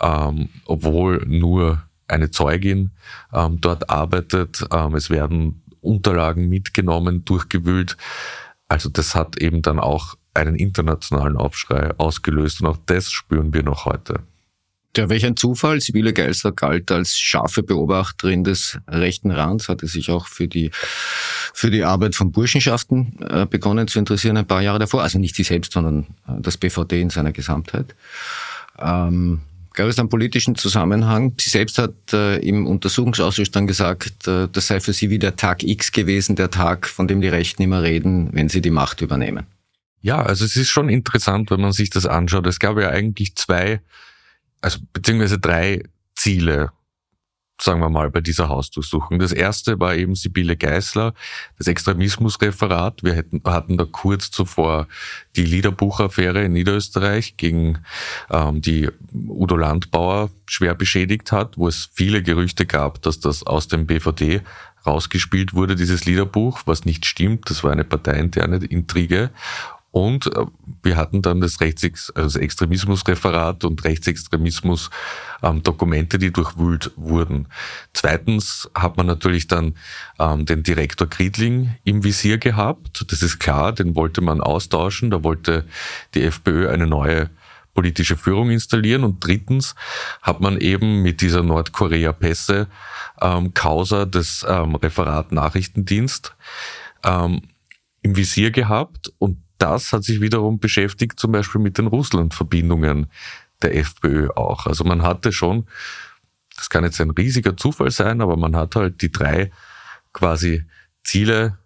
[0.00, 2.90] ähm, obwohl nur eine Zeugin
[3.32, 4.64] ähm, dort arbeitet.
[4.72, 7.96] Ähm, es werden Unterlagen mitgenommen, durchgewühlt.
[8.68, 13.62] Also das hat eben dann auch einen internationalen Aufschrei ausgelöst und auch das spüren wir
[13.62, 14.20] noch heute.
[14.94, 15.80] Ja, welch ein Zufall.
[15.80, 20.70] Sibylle Geisler galt als scharfe Beobachterin des rechten Rands, hatte sich auch für die,
[21.54, 25.02] für die Arbeit von Burschenschaften äh, begonnen zu interessieren ein paar Jahre davor.
[25.02, 27.94] Also nicht sie selbst, sondern äh, das BVD in seiner Gesamtheit.
[28.78, 29.40] Ähm,
[29.72, 31.32] gab es einen politischen Zusammenhang.
[31.40, 35.36] Sie selbst hat äh, im Untersuchungsausschuss dann gesagt, äh, das sei für sie wie der
[35.36, 39.00] Tag X gewesen, der Tag, von dem die Rechten immer reden, wenn sie die Macht
[39.00, 39.46] übernehmen.
[40.02, 42.46] Ja, also es ist schon interessant, wenn man sich das anschaut.
[42.46, 43.80] Es gab ja eigentlich zwei
[44.62, 45.82] also beziehungsweise drei
[46.16, 46.72] Ziele
[47.62, 49.18] sagen wir mal, bei dieser Hausdurchsuchung.
[49.18, 51.14] Das erste war eben Sibylle Geißler,
[51.58, 53.02] das Extremismusreferat.
[53.02, 54.88] Wir hätten, hatten da kurz zuvor
[55.36, 57.78] die Liederbuchaffäre in Niederösterreich gegen
[58.30, 63.68] ähm, die Udo Landbauer schwer beschädigt hat, wo es viele Gerüchte gab, dass das aus
[63.68, 64.42] dem BVD
[64.84, 67.48] rausgespielt wurde, dieses Liederbuch, was nicht stimmt.
[67.48, 69.30] Das war eine parteiinterne Intrige.
[69.92, 70.46] Und äh,
[70.82, 77.46] wir hatten dann das, Rechts also Extremismusreferat und Rechtsextremismus-Dokumente, ähm, die durchwühlt wurden.
[77.92, 79.74] Zweitens hat man natürlich dann
[80.18, 83.04] ähm, den Direktor Kriedling im Visier gehabt.
[83.12, 85.10] Das ist klar, den wollte man austauschen.
[85.10, 85.66] Da wollte
[86.14, 87.28] die FPÖ eine neue
[87.74, 89.04] politische Führung installieren.
[89.04, 89.74] Und drittens
[90.22, 92.68] hat man eben mit dieser Nordkorea-Pässe
[93.20, 96.34] ähm, Causa des ähm, Referat Nachrichtendienst
[97.04, 97.42] ähm,
[98.00, 103.06] im Visier gehabt und das hat sich wiederum beschäftigt, zum Beispiel mit den Russland-Verbindungen
[103.62, 104.66] der FPÖ auch.
[104.66, 105.68] Also man hatte schon,
[106.56, 109.52] das kann jetzt ein riesiger Zufall sein, aber man hat halt die drei
[110.12, 110.64] quasi
[111.04, 111.58] Ziele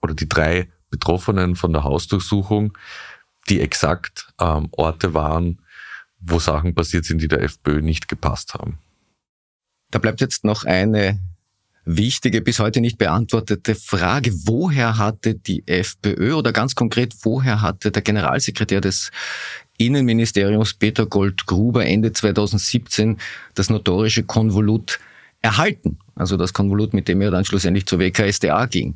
[0.00, 2.76] oder die drei Betroffenen von der Hausdurchsuchung,
[3.50, 5.60] die exakt ähm, Orte waren,
[6.20, 8.78] wo Sachen passiert sind, die der FPÖ nicht gepasst haben.
[9.90, 11.20] Da bleibt jetzt noch eine
[11.84, 14.32] wichtige, bis heute nicht beantwortete Frage.
[14.46, 19.10] Woher hatte die FPÖ oder ganz konkret, woher hatte der Generalsekretär des
[19.76, 23.18] Innenministeriums Peter Gold-Gruber Ende 2017
[23.54, 24.98] das notorische Konvolut
[25.42, 25.98] erhalten?
[26.14, 28.94] Also das Konvolut, mit dem er dann schlussendlich zur WKSDA ging.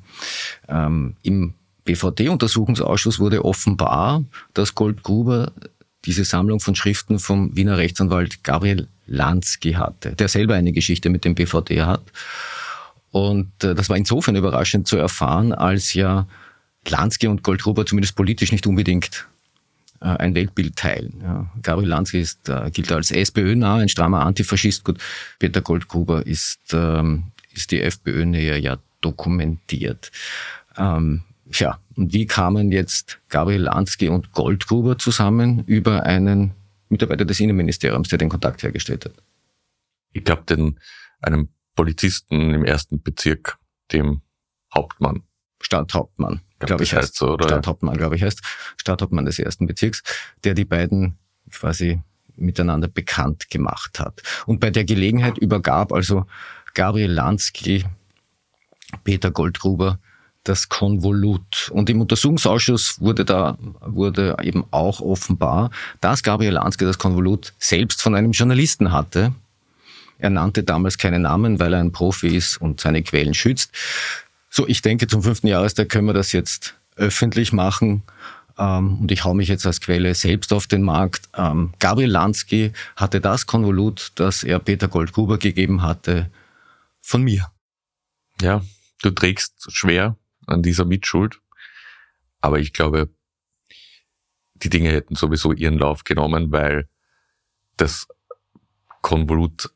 [0.69, 4.25] Ähm, Im BVD-Untersuchungsausschuss wurde offenbar,
[4.55, 5.53] dass Gold-Gruber
[6.05, 11.25] diese Sammlung von Schriften vom Wiener Rechtsanwalt Gabriel Lansky hatte, der selber eine Geschichte mit
[11.25, 12.03] dem BVD hat
[13.11, 16.27] und äh, das war insofern überraschend zu erfahren, als ja
[16.87, 19.27] Lansky und Goldgruber zumindest politisch nicht unbedingt
[20.01, 21.21] äh, ein Weltbild teilen.
[21.23, 21.51] Ja.
[21.63, 24.85] Gabriel Lansky ist, äh, gilt als SPÖ-nah, ein strammer Antifaschist.
[24.85, 24.99] Gut,
[25.39, 30.11] Peter Goldgruber ist, ähm, ist die FPÖ-Nähe ja dokumentiert.
[30.77, 36.53] Ähm, ja, und wie kamen jetzt Gabriel Lansky und Goldgruber zusammen über einen
[36.89, 39.15] Mitarbeiter des Innenministeriums, der den Kontakt hergestellt hat?
[40.13, 40.79] Ich glaube, den
[41.21, 43.57] einem Polizisten im ersten Bezirk,
[43.93, 44.23] dem
[44.75, 45.23] Hauptmann.
[45.61, 47.47] Stadthauptmann, glaube ich, heißt so, oder?
[47.47, 48.43] Stadthauptmann, glaube ich, heißt.
[48.77, 50.03] Stadthauptmann des ersten Bezirks,
[50.43, 51.19] der die beiden
[51.53, 52.03] quasi
[52.35, 54.23] miteinander bekannt gemacht hat.
[54.47, 56.27] Und bei der Gelegenheit übergab also
[56.75, 57.85] Gabriel Lansky
[59.05, 60.01] Peter Goldgruber
[60.43, 61.71] das Konvolut.
[61.73, 68.03] Und im Untersuchungsausschuss wurde da, wurde eben auch offenbar, dass Gabriel Lansky das Konvolut selbst
[68.03, 69.33] von einem Journalisten hatte,
[70.19, 73.73] er nannte damals keine Namen, weil er ein Profi ist und seine Quellen schützt.
[74.51, 78.03] So, ich denke, zum fünften Jahrestag können wir das jetzt öffentlich machen.
[78.59, 81.29] Ähm, und ich hau mich jetzt als Quelle selbst auf den Markt.
[81.37, 86.31] Ähm, Gabriel Lansky hatte das Konvolut, das er Peter Goldgruber gegeben hatte,
[87.01, 87.51] von mir.
[88.41, 88.63] Ja,
[89.03, 91.41] du trägst schwer an dieser Mitschuld.
[92.41, 93.09] Aber ich glaube,
[94.55, 96.89] die Dinge hätten sowieso ihren Lauf genommen, weil
[97.77, 98.09] das
[99.03, 99.71] Konvolut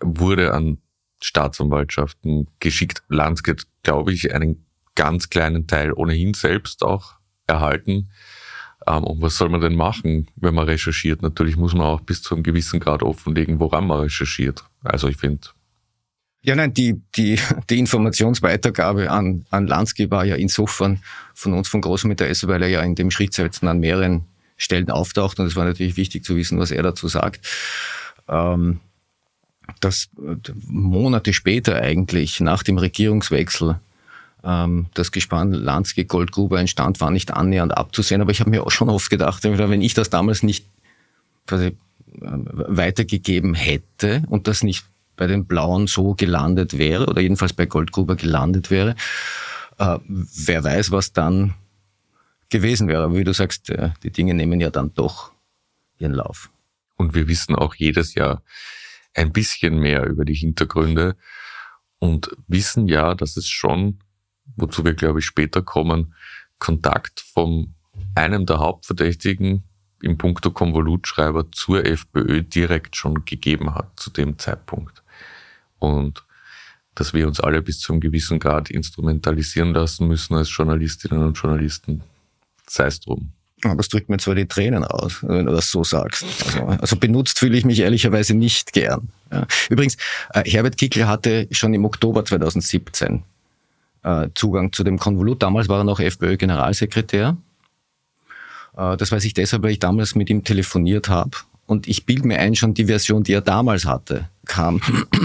[0.00, 0.78] wurde an
[1.22, 3.02] Staatsanwaltschaften geschickt.
[3.08, 7.14] Landskret, glaube ich, einen ganz kleinen Teil ohnehin selbst auch
[7.46, 8.10] erhalten.
[8.86, 11.22] Ähm, und was soll man denn machen, wenn man recherchiert?
[11.22, 14.64] Natürlich muss man auch bis zu einem gewissen Grad offenlegen, woran man recherchiert.
[14.82, 15.48] Also ich finde.
[16.42, 21.02] Ja, nein, die, die, die Informationsweitergabe an, an Lansky war ja insofern
[21.34, 24.24] von uns von großem Interesse, weil er ja in dem Schriftsetzen an mehreren
[24.56, 27.46] Stellen auftaucht und es war natürlich wichtig zu wissen, was er dazu sagt.
[28.28, 28.80] Ähm,
[29.80, 33.80] dass äh, Monate später eigentlich, nach dem Regierungswechsel,
[34.44, 38.20] ähm, das Gespann Lansky Goldgruber entstand, war nicht annähernd abzusehen.
[38.20, 40.66] Aber ich habe mir auch schon oft gedacht, wenn ich das damals nicht
[41.46, 41.76] quasi äh,
[42.20, 44.84] weitergegeben hätte und das nicht
[45.16, 48.94] bei den Blauen so gelandet wäre oder jedenfalls bei Goldgruber gelandet wäre,
[49.78, 51.54] äh, wer weiß, was dann
[52.48, 53.04] gewesen wäre.
[53.04, 53.70] Aber wie du sagst,
[54.02, 55.32] die Dinge nehmen ja dann doch
[55.98, 56.48] ihren Lauf.
[56.96, 58.42] Und wir wissen auch jedes Jahr,
[59.18, 61.16] ein bisschen mehr über die Hintergründe
[61.98, 63.98] und wissen ja, dass es schon,
[64.56, 66.14] wozu wir glaube ich später kommen,
[66.58, 67.74] Kontakt von
[68.14, 69.64] einem der Hauptverdächtigen
[70.02, 75.02] im Punkto Konvolutschreiber zur FPÖ direkt schon gegeben hat zu dem Zeitpunkt.
[75.80, 76.24] Und
[76.94, 81.38] dass wir uns alle bis zu einem gewissen Grad instrumentalisieren lassen müssen als Journalistinnen und
[81.38, 82.02] Journalisten,
[82.68, 83.32] sei es drum.
[83.64, 86.24] Aber es drückt mir zwar die Tränen aus, wenn du das so sagst.
[86.46, 89.08] Also, also benutzt fühle ich mich ehrlicherweise nicht gern.
[89.32, 89.46] Ja.
[89.68, 89.96] Übrigens,
[90.32, 93.24] äh, Herbert Kickl hatte schon im Oktober 2017
[94.04, 95.42] äh, Zugang zu dem Konvolut.
[95.42, 97.36] Damals war er noch FPÖ-Generalsekretär.
[98.76, 101.32] Äh, das weiß ich deshalb, weil ich damals mit ihm telefoniert habe.
[101.66, 104.80] Und ich bilde mir ein, schon die Version, die er damals hatte, kam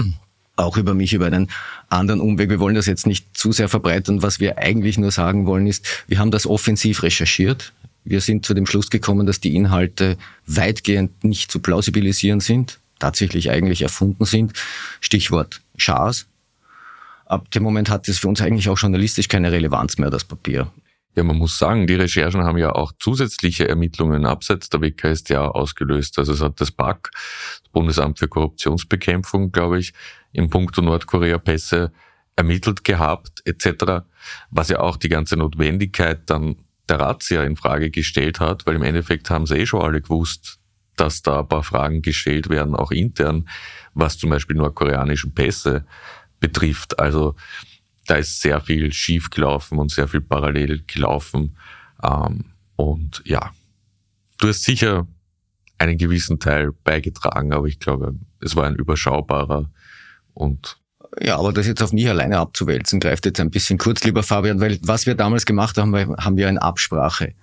[0.56, 1.50] auch über mich über einen
[1.88, 2.50] anderen Umweg.
[2.50, 4.22] Wir wollen das jetzt nicht zu sehr verbreitern.
[4.22, 7.72] Was wir eigentlich nur sagen wollen ist, wir haben das offensiv recherchiert.
[8.04, 13.50] Wir sind zu dem Schluss gekommen, dass die Inhalte weitgehend nicht zu plausibilisieren sind, tatsächlich
[13.50, 14.52] eigentlich erfunden sind.
[15.00, 16.26] Stichwort Schars.
[17.24, 20.70] Ab dem Moment hat es für uns eigentlich auch journalistisch keine Relevanz mehr, das Papier.
[21.16, 26.18] Ja, man muss sagen, die Recherchen haben ja auch zusätzliche Ermittlungen abseits der WKStA ausgelöst.
[26.18, 29.94] Also es hat das BAK, das Bundesamt für Korruptionsbekämpfung, glaube ich,
[30.32, 31.92] im Punkto Nordkorea-Pässe
[32.36, 34.04] ermittelt gehabt, etc.,
[34.50, 36.56] was ja auch die ganze Notwendigkeit dann
[36.88, 40.58] der Razzia in Frage gestellt hat, weil im Endeffekt haben sie eh schon alle gewusst,
[40.96, 43.48] dass da ein paar Fragen gestellt werden, auch intern,
[43.94, 45.86] was zum Beispiel nordkoreanischen Pässe
[46.40, 46.98] betrifft.
[46.98, 47.34] Also
[48.06, 51.56] da ist sehr viel schief gelaufen und sehr viel parallel gelaufen.
[52.02, 53.52] Ähm, und ja,
[54.38, 55.06] du hast sicher
[55.78, 59.70] einen gewissen Teil beigetragen, aber ich glaube, es war ein überschaubarer
[60.34, 60.78] und
[61.20, 64.60] ja, aber das jetzt auf mich alleine abzuwälzen, greift jetzt ein bisschen kurz, lieber Fabian,
[64.60, 67.34] weil was wir damals gemacht haben, haben wir in Absprache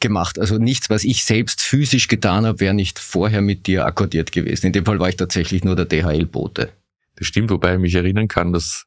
[0.00, 0.38] gemacht.
[0.38, 4.66] Also nichts, was ich selbst physisch getan habe, wäre nicht vorher mit dir akkordiert gewesen.
[4.66, 6.72] In dem Fall war ich tatsächlich nur der DHL-Bote.
[7.16, 8.86] Das stimmt, wobei ich mich erinnern kann, dass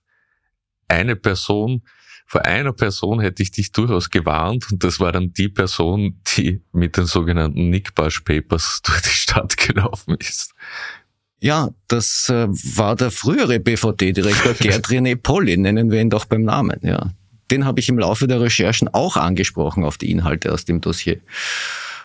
[0.87, 1.83] eine Person,
[2.25, 6.61] vor einer Person hätte ich dich durchaus gewarnt und das war dann die Person, die
[6.71, 10.53] mit den sogenannten Nick Bush Papers durch die Stadt gelaufen ist.
[11.41, 16.43] Ja, das äh, war der frühere BVD-Direktor Gerd René Polly, nennen wir ihn doch beim
[16.43, 17.11] Namen, ja.
[17.49, 21.15] Den habe ich im Laufe der Recherchen auch angesprochen auf die Inhalte aus dem Dossier.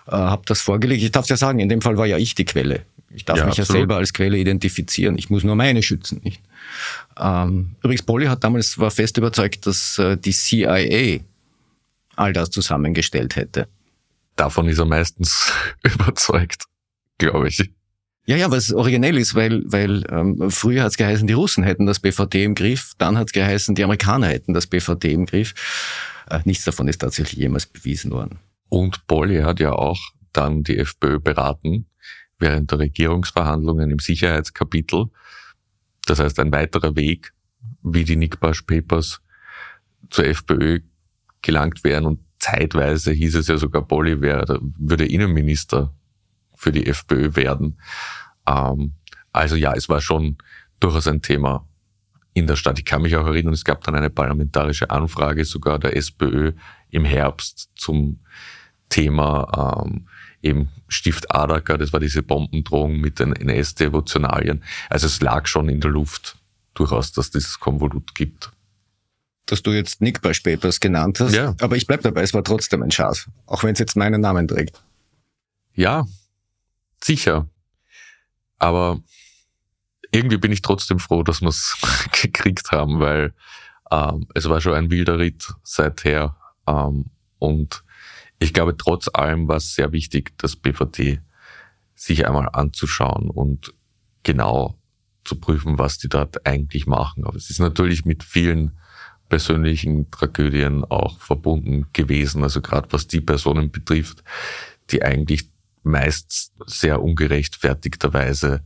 [0.08, 1.02] Äh, habe das vorgelegt.
[1.02, 2.82] Ich darf ja sagen, in dem Fall war ja ich die Quelle.
[3.10, 3.68] Ich darf ja, mich absolut.
[3.68, 5.18] ja selber als Quelle identifizieren.
[5.18, 6.40] Ich muss nur meine schützen, nicht?
[7.18, 11.20] Ähm, übrigens, Polly hat damals war fest überzeugt, dass äh, die CIA
[12.16, 13.68] all das zusammengestellt hätte.
[14.34, 16.64] Davon ist er meistens überzeugt,
[17.18, 17.70] glaube ich.
[18.26, 21.86] Ja, ja, was originell ist, weil, weil ähm, früher hat es geheißen, die Russen hätten
[21.86, 25.54] das BVD im Griff, dann hat es geheißen, die Amerikaner hätten das BVD im Griff.
[26.28, 28.40] Äh, nichts davon ist tatsächlich jemals bewiesen worden.
[28.68, 30.00] Und Polly hat ja auch
[30.32, 31.86] dann die FPÖ beraten
[32.40, 35.06] während der Regierungsverhandlungen im Sicherheitskapitel.
[36.06, 37.32] Das heißt, ein weiterer Weg,
[37.82, 39.20] wie die Nickbash Papers
[40.10, 40.80] zur FPÖ
[41.42, 45.94] gelangt wären und zeitweise hieß es ja sogar, Bolli wäre, würde Innenminister
[46.56, 47.78] für die FPÖ werden.
[48.46, 48.94] Ähm,
[49.32, 50.38] also ja, es war schon
[50.80, 51.66] durchaus ein Thema
[52.34, 52.78] in der Stadt.
[52.78, 56.52] Ich kann mich auch erinnern, es gab dann eine parlamentarische Anfrage sogar der SPÖ
[56.90, 58.20] im Herbst zum
[58.88, 60.06] Thema ähm,
[60.42, 64.62] eben Stift Adaka, das war diese Bombendrohung mit den NS-Devotionalien.
[64.88, 66.36] Also es lag schon in der Luft
[66.74, 68.52] durchaus, dass dieses Konvolut gibt.
[69.46, 71.54] Dass du jetzt Nick bei Papers genannt hast, ja.
[71.60, 74.48] aber ich bleib dabei, es war trotzdem ein Schatz, auch wenn es jetzt meinen Namen
[74.48, 74.82] trägt.
[75.74, 76.06] Ja,
[77.06, 77.48] sicher.
[78.58, 79.00] Aber
[80.10, 81.76] irgendwie bin ich trotzdem froh, dass wir es
[82.22, 83.34] gekriegt haben, weil
[83.90, 86.36] ähm, es war schon ein wilder Ritt seither.
[86.66, 87.06] Ähm,
[87.38, 87.84] und
[88.38, 91.20] ich glaube, trotz allem war es sehr wichtig, das BVT
[91.94, 93.72] sich einmal anzuschauen und
[94.22, 94.78] genau
[95.24, 97.24] zu prüfen, was die dort eigentlich machen.
[97.24, 98.78] Aber es ist natürlich mit vielen
[99.28, 102.42] persönlichen Tragödien auch verbunden gewesen.
[102.42, 104.22] Also gerade was die Personen betrifft,
[104.90, 105.50] die eigentlich
[105.86, 108.62] meist sehr ungerechtfertigterweise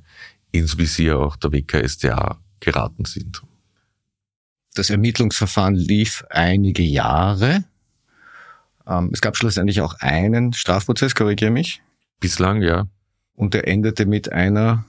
[0.52, 3.42] ins Visier auch der WKSDA geraten sind.
[4.74, 7.64] Das Ermittlungsverfahren lief einige Jahre.
[8.86, 11.82] Ähm, es gab schlussendlich auch einen Strafprozess, korrigiere mich.
[12.20, 12.86] Bislang, ja.
[13.34, 14.84] Und der endete mit einer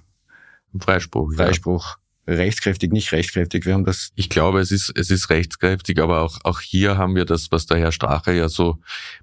[0.77, 1.33] Freispruch.
[1.33, 1.95] Freispruch.
[1.95, 2.00] Ja.
[2.27, 3.65] Rechtskräftig, nicht rechtskräftig.
[3.65, 4.11] Wir haben das.
[4.15, 7.65] Ich glaube, es ist, es ist rechtskräftig, aber auch, auch hier haben wir das, was
[7.65, 8.77] der Herr Strache ja so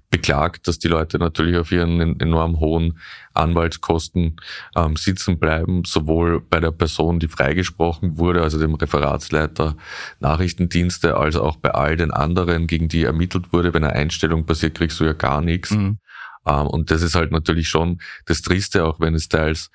[0.09, 2.99] beklagt, dass die Leute natürlich auf ihren enorm hohen
[3.33, 4.35] Anwaltskosten
[4.75, 9.77] ähm, sitzen bleiben, sowohl bei der Person, die freigesprochen wurde, also dem Referatsleiter
[10.19, 13.73] Nachrichtendienste, als auch bei all den anderen, gegen die ermittelt wurde.
[13.73, 15.71] Wenn eine Einstellung passiert, kriegst du ja gar nichts.
[15.71, 15.99] Mhm.
[16.45, 19.69] Ähm, und das ist halt natürlich schon das Triste, auch wenn es teils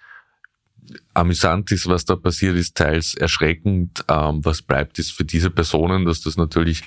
[1.14, 4.05] amüsant ist, was da passiert ist, teils erschreckend.
[4.09, 6.83] Ähm, was bleibt, ist für diese Personen, dass das natürlich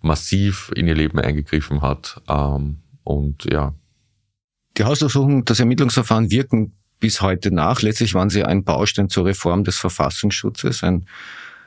[0.00, 2.20] massiv in ihr Leben eingegriffen hat.
[2.28, 3.74] Ähm, und ja.
[4.78, 7.82] Die Hausdurchsuchung, das Ermittlungsverfahren wirken bis heute nach.
[7.82, 11.06] Letztlich waren sie ein Baustein zur Reform des Verfassungsschutzes, ein,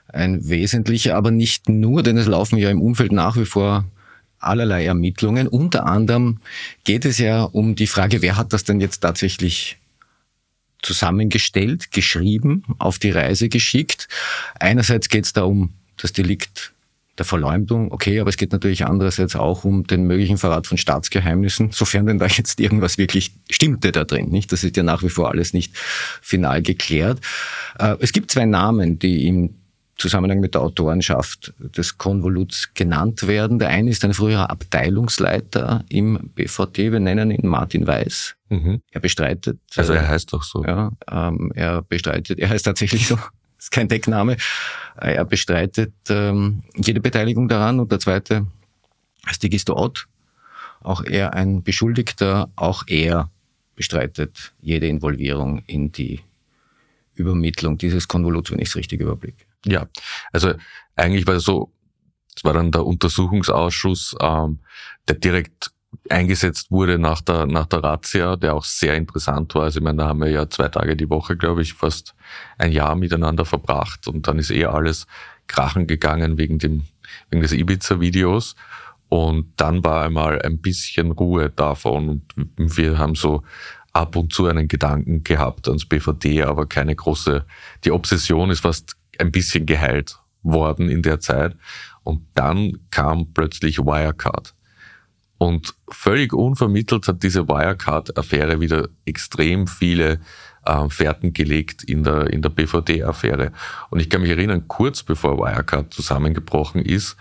[0.08, 3.86] ein wesentlicher, aber nicht nur, denn es laufen ja im Umfeld nach wie vor
[4.39, 5.48] allerlei Ermittlungen.
[5.48, 6.39] Unter anderem
[6.84, 9.78] geht es ja um die Frage, wer hat das denn jetzt tatsächlich
[10.86, 14.07] zusammengestellt, geschrieben, auf die Reise geschickt.
[14.60, 16.74] Einerseits geht es da um das Delikt
[17.18, 21.72] der Verleumdung, okay, aber es geht natürlich andererseits auch um den möglichen Verrat von Staatsgeheimnissen,
[21.72, 24.51] sofern denn da jetzt irgendwas wirklich stimmte da drin, nicht?
[24.51, 27.22] Das ist ja nach wie vor alles nicht final geklärt.
[27.80, 29.55] Äh, es gibt zwei Namen, die im
[29.97, 33.60] Zusammenhang mit der Autorenschaft des Konvoluts genannt werden.
[33.60, 38.35] Der eine ist ein früherer Abteilungsleiter im BVT, wir nennen ihn Martin Weiß.
[38.50, 38.82] Mhm.
[38.91, 39.60] Er bestreitet.
[39.76, 40.64] Also er heißt doch so.
[40.64, 43.18] Ja, ähm, er bestreitet, er heißt tatsächlich so,
[43.58, 44.38] ist kein Deckname.
[44.96, 47.80] Er bestreitet ähm, jede Beteiligung daran.
[47.80, 48.46] Und der zweite
[49.28, 50.08] heißt Digisto Ott.
[50.82, 53.32] Auch er ein Beschuldigter, auch er
[53.76, 56.22] bestreitet jede Involvierung in die
[57.16, 59.46] Übermittlung dieses Konvoluts, wenn ich es richtig überblicke.
[59.66, 59.88] Ja,
[60.32, 60.54] also
[60.96, 61.72] eigentlich war es so,
[62.36, 64.60] es war dann der Untersuchungsausschuss, ähm,
[65.08, 65.72] der direkt
[66.10, 69.64] eingesetzt wurde nach der, nach der Razzia, der auch sehr interessant war.
[69.64, 72.16] Also ich meine, da haben wir ja zwei Tage die Woche, glaube ich, fast
[72.58, 75.08] ein Jahr miteinander verbracht und dann ist eh alles
[75.48, 76.84] krachen gegangen wegen dem,
[77.30, 78.56] wegen des Ibiza-Videos.
[79.08, 82.24] Und dann war einmal ein bisschen Ruhe davon und
[82.58, 83.43] wir haben so
[83.93, 87.46] ab und zu einen Gedanken gehabt ans BVD, aber keine große,
[87.84, 91.56] die Obsession ist fast ein bisschen geheilt worden in der Zeit.
[92.04, 94.55] Und dann kam plötzlich Wirecard.
[95.38, 100.20] Und völlig unvermittelt hat diese Wirecard-Affäre wieder extrem viele
[100.66, 103.52] äh, Fährten gelegt in der, in der BVD-Affäre.
[103.90, 107.18] Und ich kann mich erinnern, kurz bevor Wirecard zusammengebrochen ist,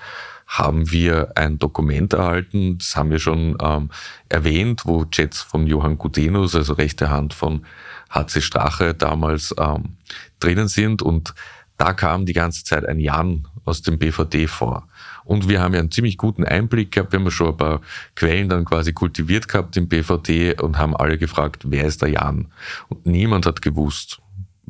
[0.47, 3.91] haben wir ein Dokument erhalten, das haben wir schon ähm,
[4.29, 7.65] erwähnt, wo Chats von Johann Gudenus, also rechte Hand von
[8.11, 9.97] HC Strache damals ähm,
[10.41, 11.35] drinnen sind und
[11.77, 14.87] da kam die ganze Zeit ein Jan aus dem BVD vor.
[15.25, 17.81] Und wir haben ja einen ziemlich guten Einblick gehabt, wir haben schon ein paar
[18.15, 22.53] Quellen dann quasi kultiviert gehabt im BVD und haben alle gefragt, wer ist der Jan?
[22.89, 24.21] Und niemand hat gewusst.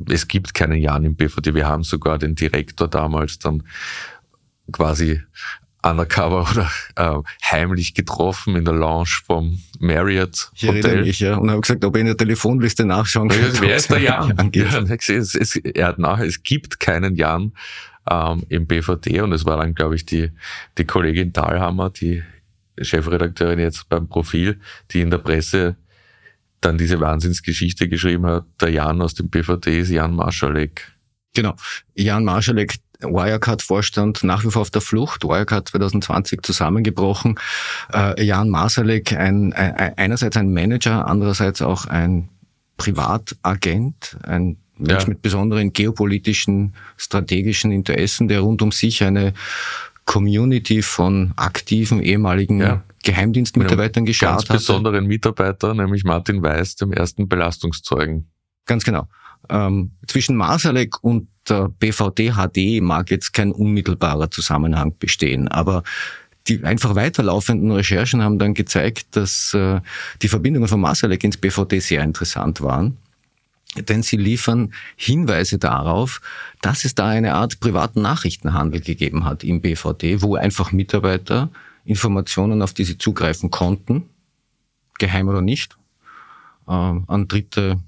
[0.09, 1.53] Es gibt keinen Jan im BVD.
[1.53, 3.63] Wir haben sogar den Direktor damals dann
[4.71, 5.21] quasi
[5.85, 11.03] undercover oder äh, heimlich getroffen in der Lounge vom Marriott ich Hotel.
[11.03, 13.39] Mich, ja, und habe gesagt, ob er in der Telefonliste nachschauen kann.
[13.59, 14.51] Wer ist der Jan?
[14.53, 17.53] Ja, es, es, er hat nachher, es gibt keinen Jan
[18.09, 20.31] ähm, im BVD und es war dann, glaube ich, die,
[20.77, 22.23] die Kollegin Dahlhammer, die
[22.79, 24.59] Chefredakteurin jetzt beim Profil,
[24.91, 25.77] die in der Presse
[26.61, 30.91] dann diese Wahnsinnsgeschichte geschrieben hat, der Jan aus dem BVD ist Jan Marschalek.
[31.33, 31.55] Genau.
[31.93, 35.23] Jan Marschalek, Wirecard-Vorstand, nach wie vor auf der Flucht.
[35.23, 37.39] Wirecard 2020 zusammengebrochen.
[37.93, 42.29] Äh, Jan Marsalek, ein, ein, einerseits ein Manager, andererseits auch ein
[42.77, 44.99] Privatagent, ein ja.
[45.07, 49.33] mit besonderen geopolitischen, strategischen Interessen, der rund um sich eine
[50.05, 52.83] Community von aktiven ehemaligen ja.
[53.03, 54.47] Geheimdienstmitarbeitern geschaut hat.
[54.47, 58.27] Ganz besonderen Mitarbeiter, nämlich Martin Weiß, dem ersten Belastungszeugen.
[58.65, 59.07] Ganz genau.
[59.49, 65.83] Ähm, zwischen Masalek und der BVD HD mag jetzt kein unmittelbarer Zusammenhang bestehen, aber
[66.47, 69.81] die einfach weiterlaufenden Recherchen haben dann gezeigt, dass äh,
[70.21, 72.97] die Verbindungen von Masalek ins BVD sehr interessant waren.
[73.75, 76.21] Denn sie liefern Hinweise darauf,
[76.61, 81.49] dass es da eine Art privaten Nachrichtenhandel gegeben hat im BVD, wo einfach Mitarbeiter
[81.83, 84.09] Informationen, auf die sie zugreifen konnten,
[84.97, 85.77] geheim oder nicht,
[86.67, 87.79] äh, an Dritte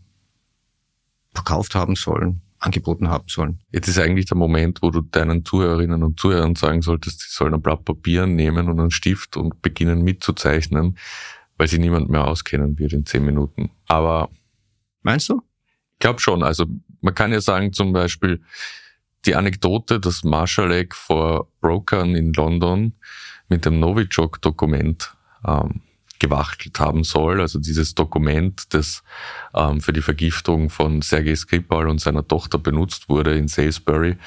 [1.34, 3.60] verkauft haben sollen, angeboten haben sollen.
[3.72, 7.54] Jetzt ist eigentlich der Moment, wo du deinen Zuhörerinnen und Zuhörern sagen solltest, sie sollen
[7.54, 10.98] ein Blatt Papier nehmen und einen Stift und beginnen mitzuzeichnen,
[11.58, 13.72] weil sie niemand mehr auskennen wird in zehn Minuten.
[13.88, 14.30] Aber
[15.02, 15.42] meinst du?
[15.98, 16.44] Ich glaube schon.
[16.44, 16.66] Also
[17.02, 18.44] man kann ja sagen zum Beispiel
[19.26, 22.94] die Anekdote, dass Marshall vor Brokern in London
[23.50, 25.82] mit dem Novichok-Dokument ähm,
[26.20, 27.42] gewachtelt haben soll.
[27.42, 29.04] Also dieses Dokument, das
[29.56, 34.18] ähm, für die Vergiftung von Sergei Skripal und seiner Tochter benutzt wurde in Salisbury,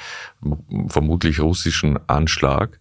[0.87, 2.79] vermutlich russischen Anschlag.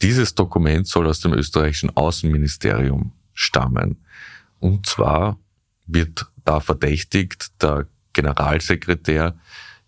[0.00, 4.04] Dieses Dokument soll aus dem österreichischen Außenministerium stammen.
[4.58, 5.38] Und zwar
[5.86, 9.36] wird da verdächtigt der Generalsekretär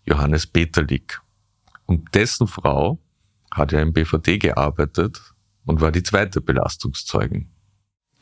[0.05, 1.19] Johannes Peterlik.
[1.85, 2.99] Und dessen Frau
[3.51, 5.21] hat ja im BVD gearbeitet
[5.65, 7.49] und war die zweite Belastungszeugin.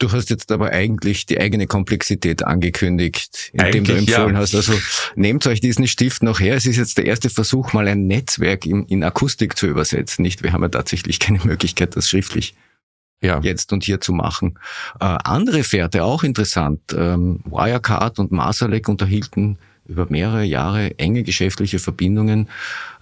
[0.01, 4.41] Du hast jetzt aber eigentlich die eigene Komplexität angekündigt, indem eigentlich, du empfohlen ja.
[4.41, 4.55] hast.
[4.55, 4.73] Also
[5.15, 6.55] nehmt euch diesen Stift noch her.
[6.55, 10.23] Es ist jetzt der erste Versuch, mal ein Netzwerk in, in Akustik zu übersetzen.
[10.23, 10.41] Nicht?
[10.41, 12.55] Wir haben ja tatsächlich keine Möglichkeit, das schriftlich
[13.21, 13.39] ja.
[13.41, 14.57] jetzt und hier zu machen.
[14.99, 16.81] Äh, andere Fährte, auch interessant.
[16.97, 22.47] Ähm, Wirecard und Masalek unterhielten über mehrere Jahre enge geschäftliche Verbindungen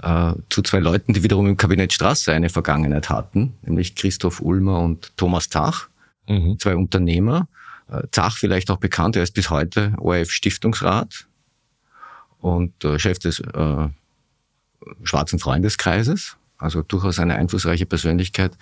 [0.02, 4.80] äh, zu zwei Leuten, die wiederum im Kabinett Straße eine Vergangenheit hatten, nämlich Christoph Ulmer
[4.80, 5.90] und Thomas Tach
[6.28, 6.58] mhm.
[6.60, 7.48] zwei Unternehmer.
[7.92, 11.28] Äh, Zach vielleicht auch bekannt, er ist bis heute ORF Stiftungsrat
[12.40, 13.88] und äh, Chef des äh,
[15.04, 18.54] Schwarzen Freundeskreises, also durchaus eine einflussreiche Persönlichkeit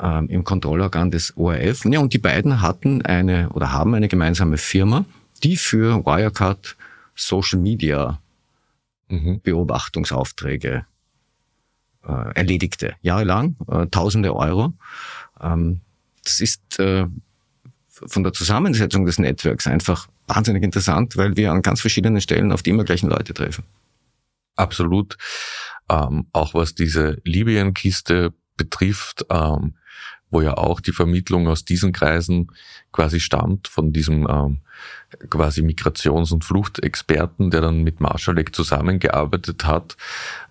[0.00, 1.84] ähm, im Kontrollorgan des ORF.
[1.86, 5.04] Ja, und die beiden hatten eine oder haben eine gemeinsame Firma,
[5.42, 6.76] die für Wirecard
[7.20, 8.20] Social Media
[9.08, 9.40] mhm.
[9.42, 10.86] Beobachtungsaufträge
[12.06, 14.72] äh, erledigte, jahrelang, äh, tausende Euro.
[15.40, 15.80] Ähm,
[16.24, 17.06] das ist äh,
[17.88, 22.62] von der Zusammensetzung des Netzwerks einfach wahnsinnig interessant, weil wir an ganz verschiedenen Stellen auf
[22.62, 23.64] die immer gleichen Leute treffen.
[24.56, 25.18] Absolut.
[25.90, 29.74] Ähm, auch was diese Libyen-Kiste betrifft, ähm,
[30.30, 32.52] wo ja auch die Vermittlung aus diesen Kreisen
[32.92, 34.58] quasi stammt, von diesem ähm,
[35.28, 39.96] quasi Migrations- und Fluchtexperten, der dann mit Marschalek zusammengearbeitet hat.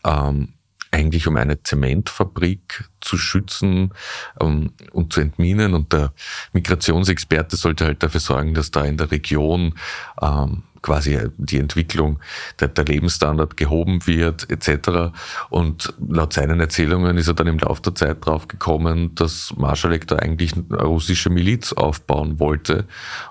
[0.04, 0.54] Ähm,
[0.92, 3.94] eigentlich um eine Zementfabrik zu schützen
[4.40, 5.74] um, und zu entminen.
[5.74, 6.14] Und der
[6.54, 9.76] Migrationsexperte sollte halt dafür sorgen, dass da in der Region
[10.22, 12.20] ähm, quasi die Entwicklung,
[12.60, 15.14] der, der Lebensstandard gehoben wird etc.
[15.50, 20.08] Und laut seinen Erzählungen ist er dann im Laufe der Zeit drauf gekommen, dass Marschalek
[20.08, 22.86] da eigentlich eine russische Miliz aufbauen wollte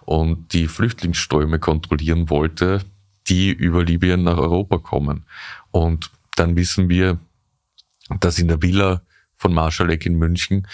[0.04, 2.80] und die Flüchtlingsströme kontrollieren wollte,
[3.28, 5.24] die über Libyen nach Europa kommen.
[5.70, 7.18] Und dann wissen wir,
[8.20, 9.02] dass in der Villa
[9.36, 10.66] von Marschalek in München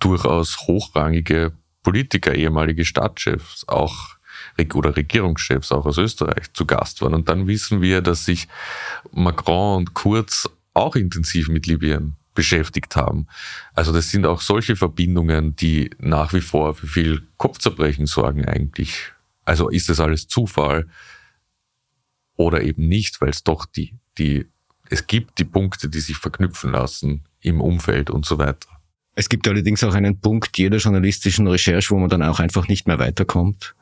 [0.00, 1.52] durchaus hochrangige
[1.82, 4.17] Politiker, ehemalige Stadtchefs, auch
[4.74, 7.14] oder Regierungschefs auch aus Österreich zu Gast waren.
[7.14, 8.48] Und dann wissen wir, dass sich
[9.12, 13.26] Macron und Kurz auch intensiv mit Libyen beschäftigt haben.
[13.74, 19.12] Also das sind auch solche Verbindungen, die nach wie vor für viel Kopfzerbrechen sorgen eigentlich.
[19.44, 20.86] Also ist das alles Zufall
[22.36, 24.46] oder eben nicht, weil es doch die, die
[24.90, 28.68] es gibt die Punkte, die sich verknüpfen lassen im Umfeld und so weiter.
[29.14, 32.86] Es gibt allerdings auch einen Punkt jeder journalistischen Recherche, wo man dann auch einfach nicht
[32.86, 33.74] mehr weiterkommt,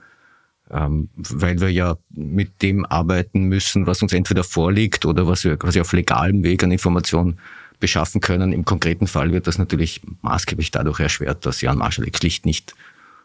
[0.70, 5.56] ähm, weil wir ja mit dem arbeiten müssen, was uns entweder vorliegt oder was wir
[5.56, 7.38] quasi auf legalem Weg an Informationen
[7.78, 8.52] beschaffen können.
[8.52, 12.74] Im konkreten Fall wird das natürlich maßgeblich dadurch erschwert, dass Jan Marschalek schlicht nicht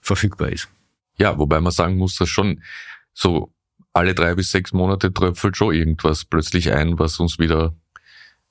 [0.01, 0.67] verfügbar ist.
[1.17, 2.61] Ja, wobei man sagen muss, dass schon
[3.13, 3.51] so
[3.93, 7.73] alle drei bis sechs Monate tröpfelt schon irgendwas plötzlich ein, was uns wieder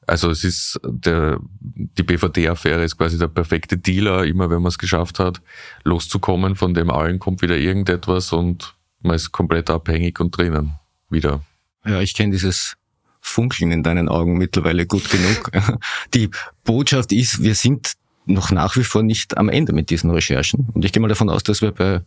[0.07, 4.79] also es ist der, die BVD-Affäre ist quasi der perfekte Dealer, immer wenn man es
[4.79, 5.41] geschafft hat,
[5.85, 10.75] loszukommen, von dem allen kommt wieder irgendetwas und man ist komplett abhängig und drinnen
[11.09, 11.43] wieder.
[11.85, 12.77] Ja, ich kenne dieses
[13.21, 15.51] Funkeln in deinen Augen mittlerweile gut genug.
[16.15, 16.31] Die
[16.65, 17.95] Botschaft ist, wir sind
[18.27, 20.69] noch nach wie vor nicht am Ende mit diesen Recherchen.
[20.73, 22.03] Und ich gehe mal davon aus, dass wir bei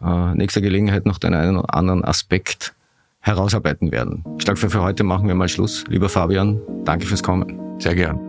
[0.00, 2.74] äh, nächster Gelegenheit noch den einen oder anderen Aspekt
[3.20, 4.24] herausarbeiten werden.
[4.38, 5.84] Ich glaube, für heute machen wir mal Schluss.
[5.88, 7.80] Lieber Fabian, danke fürs Kommen.
[7.80, 8.27] Sehr gern.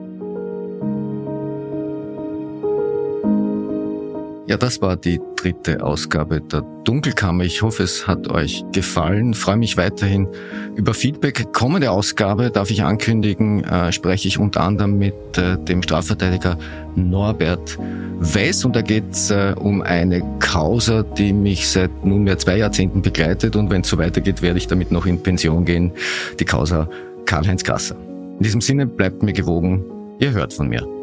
[4.50, 7.44] Ja, das war die dritte Ausgabe der Dunkelkammer.
[7.44, 9.36] Ich hoffe, es hat euch gefallen.
[9.36, 10.28] Freue mich weiterhin
[10.76, 11.54] über Feedback.
[11.54, 16.58] Kommende Ausgabe, darf ich ankündigen, äh, spreche ich unter anderem mit äh, dem Strafverteidiger
[16.96, 17.78] Norbert
[18.22, 23.04] Weiß und da geht es äh, um eine Causa, die mich seit nunmehr zwei Jahrzehnten
[23.04, 25.92] begleitet und wenn es so weitergeht, werde ich damit noch in Pension gehen.
[26.40, 26.90] Die Causa
[27.26, 27.98] Karl-Heinz Gasser.
[28.40, 29.86] In diesem Sinne bleibt mir gewogen.
[30.18, 30.99] Ihr hört von mir.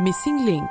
[0.00, 0.70] Missing Link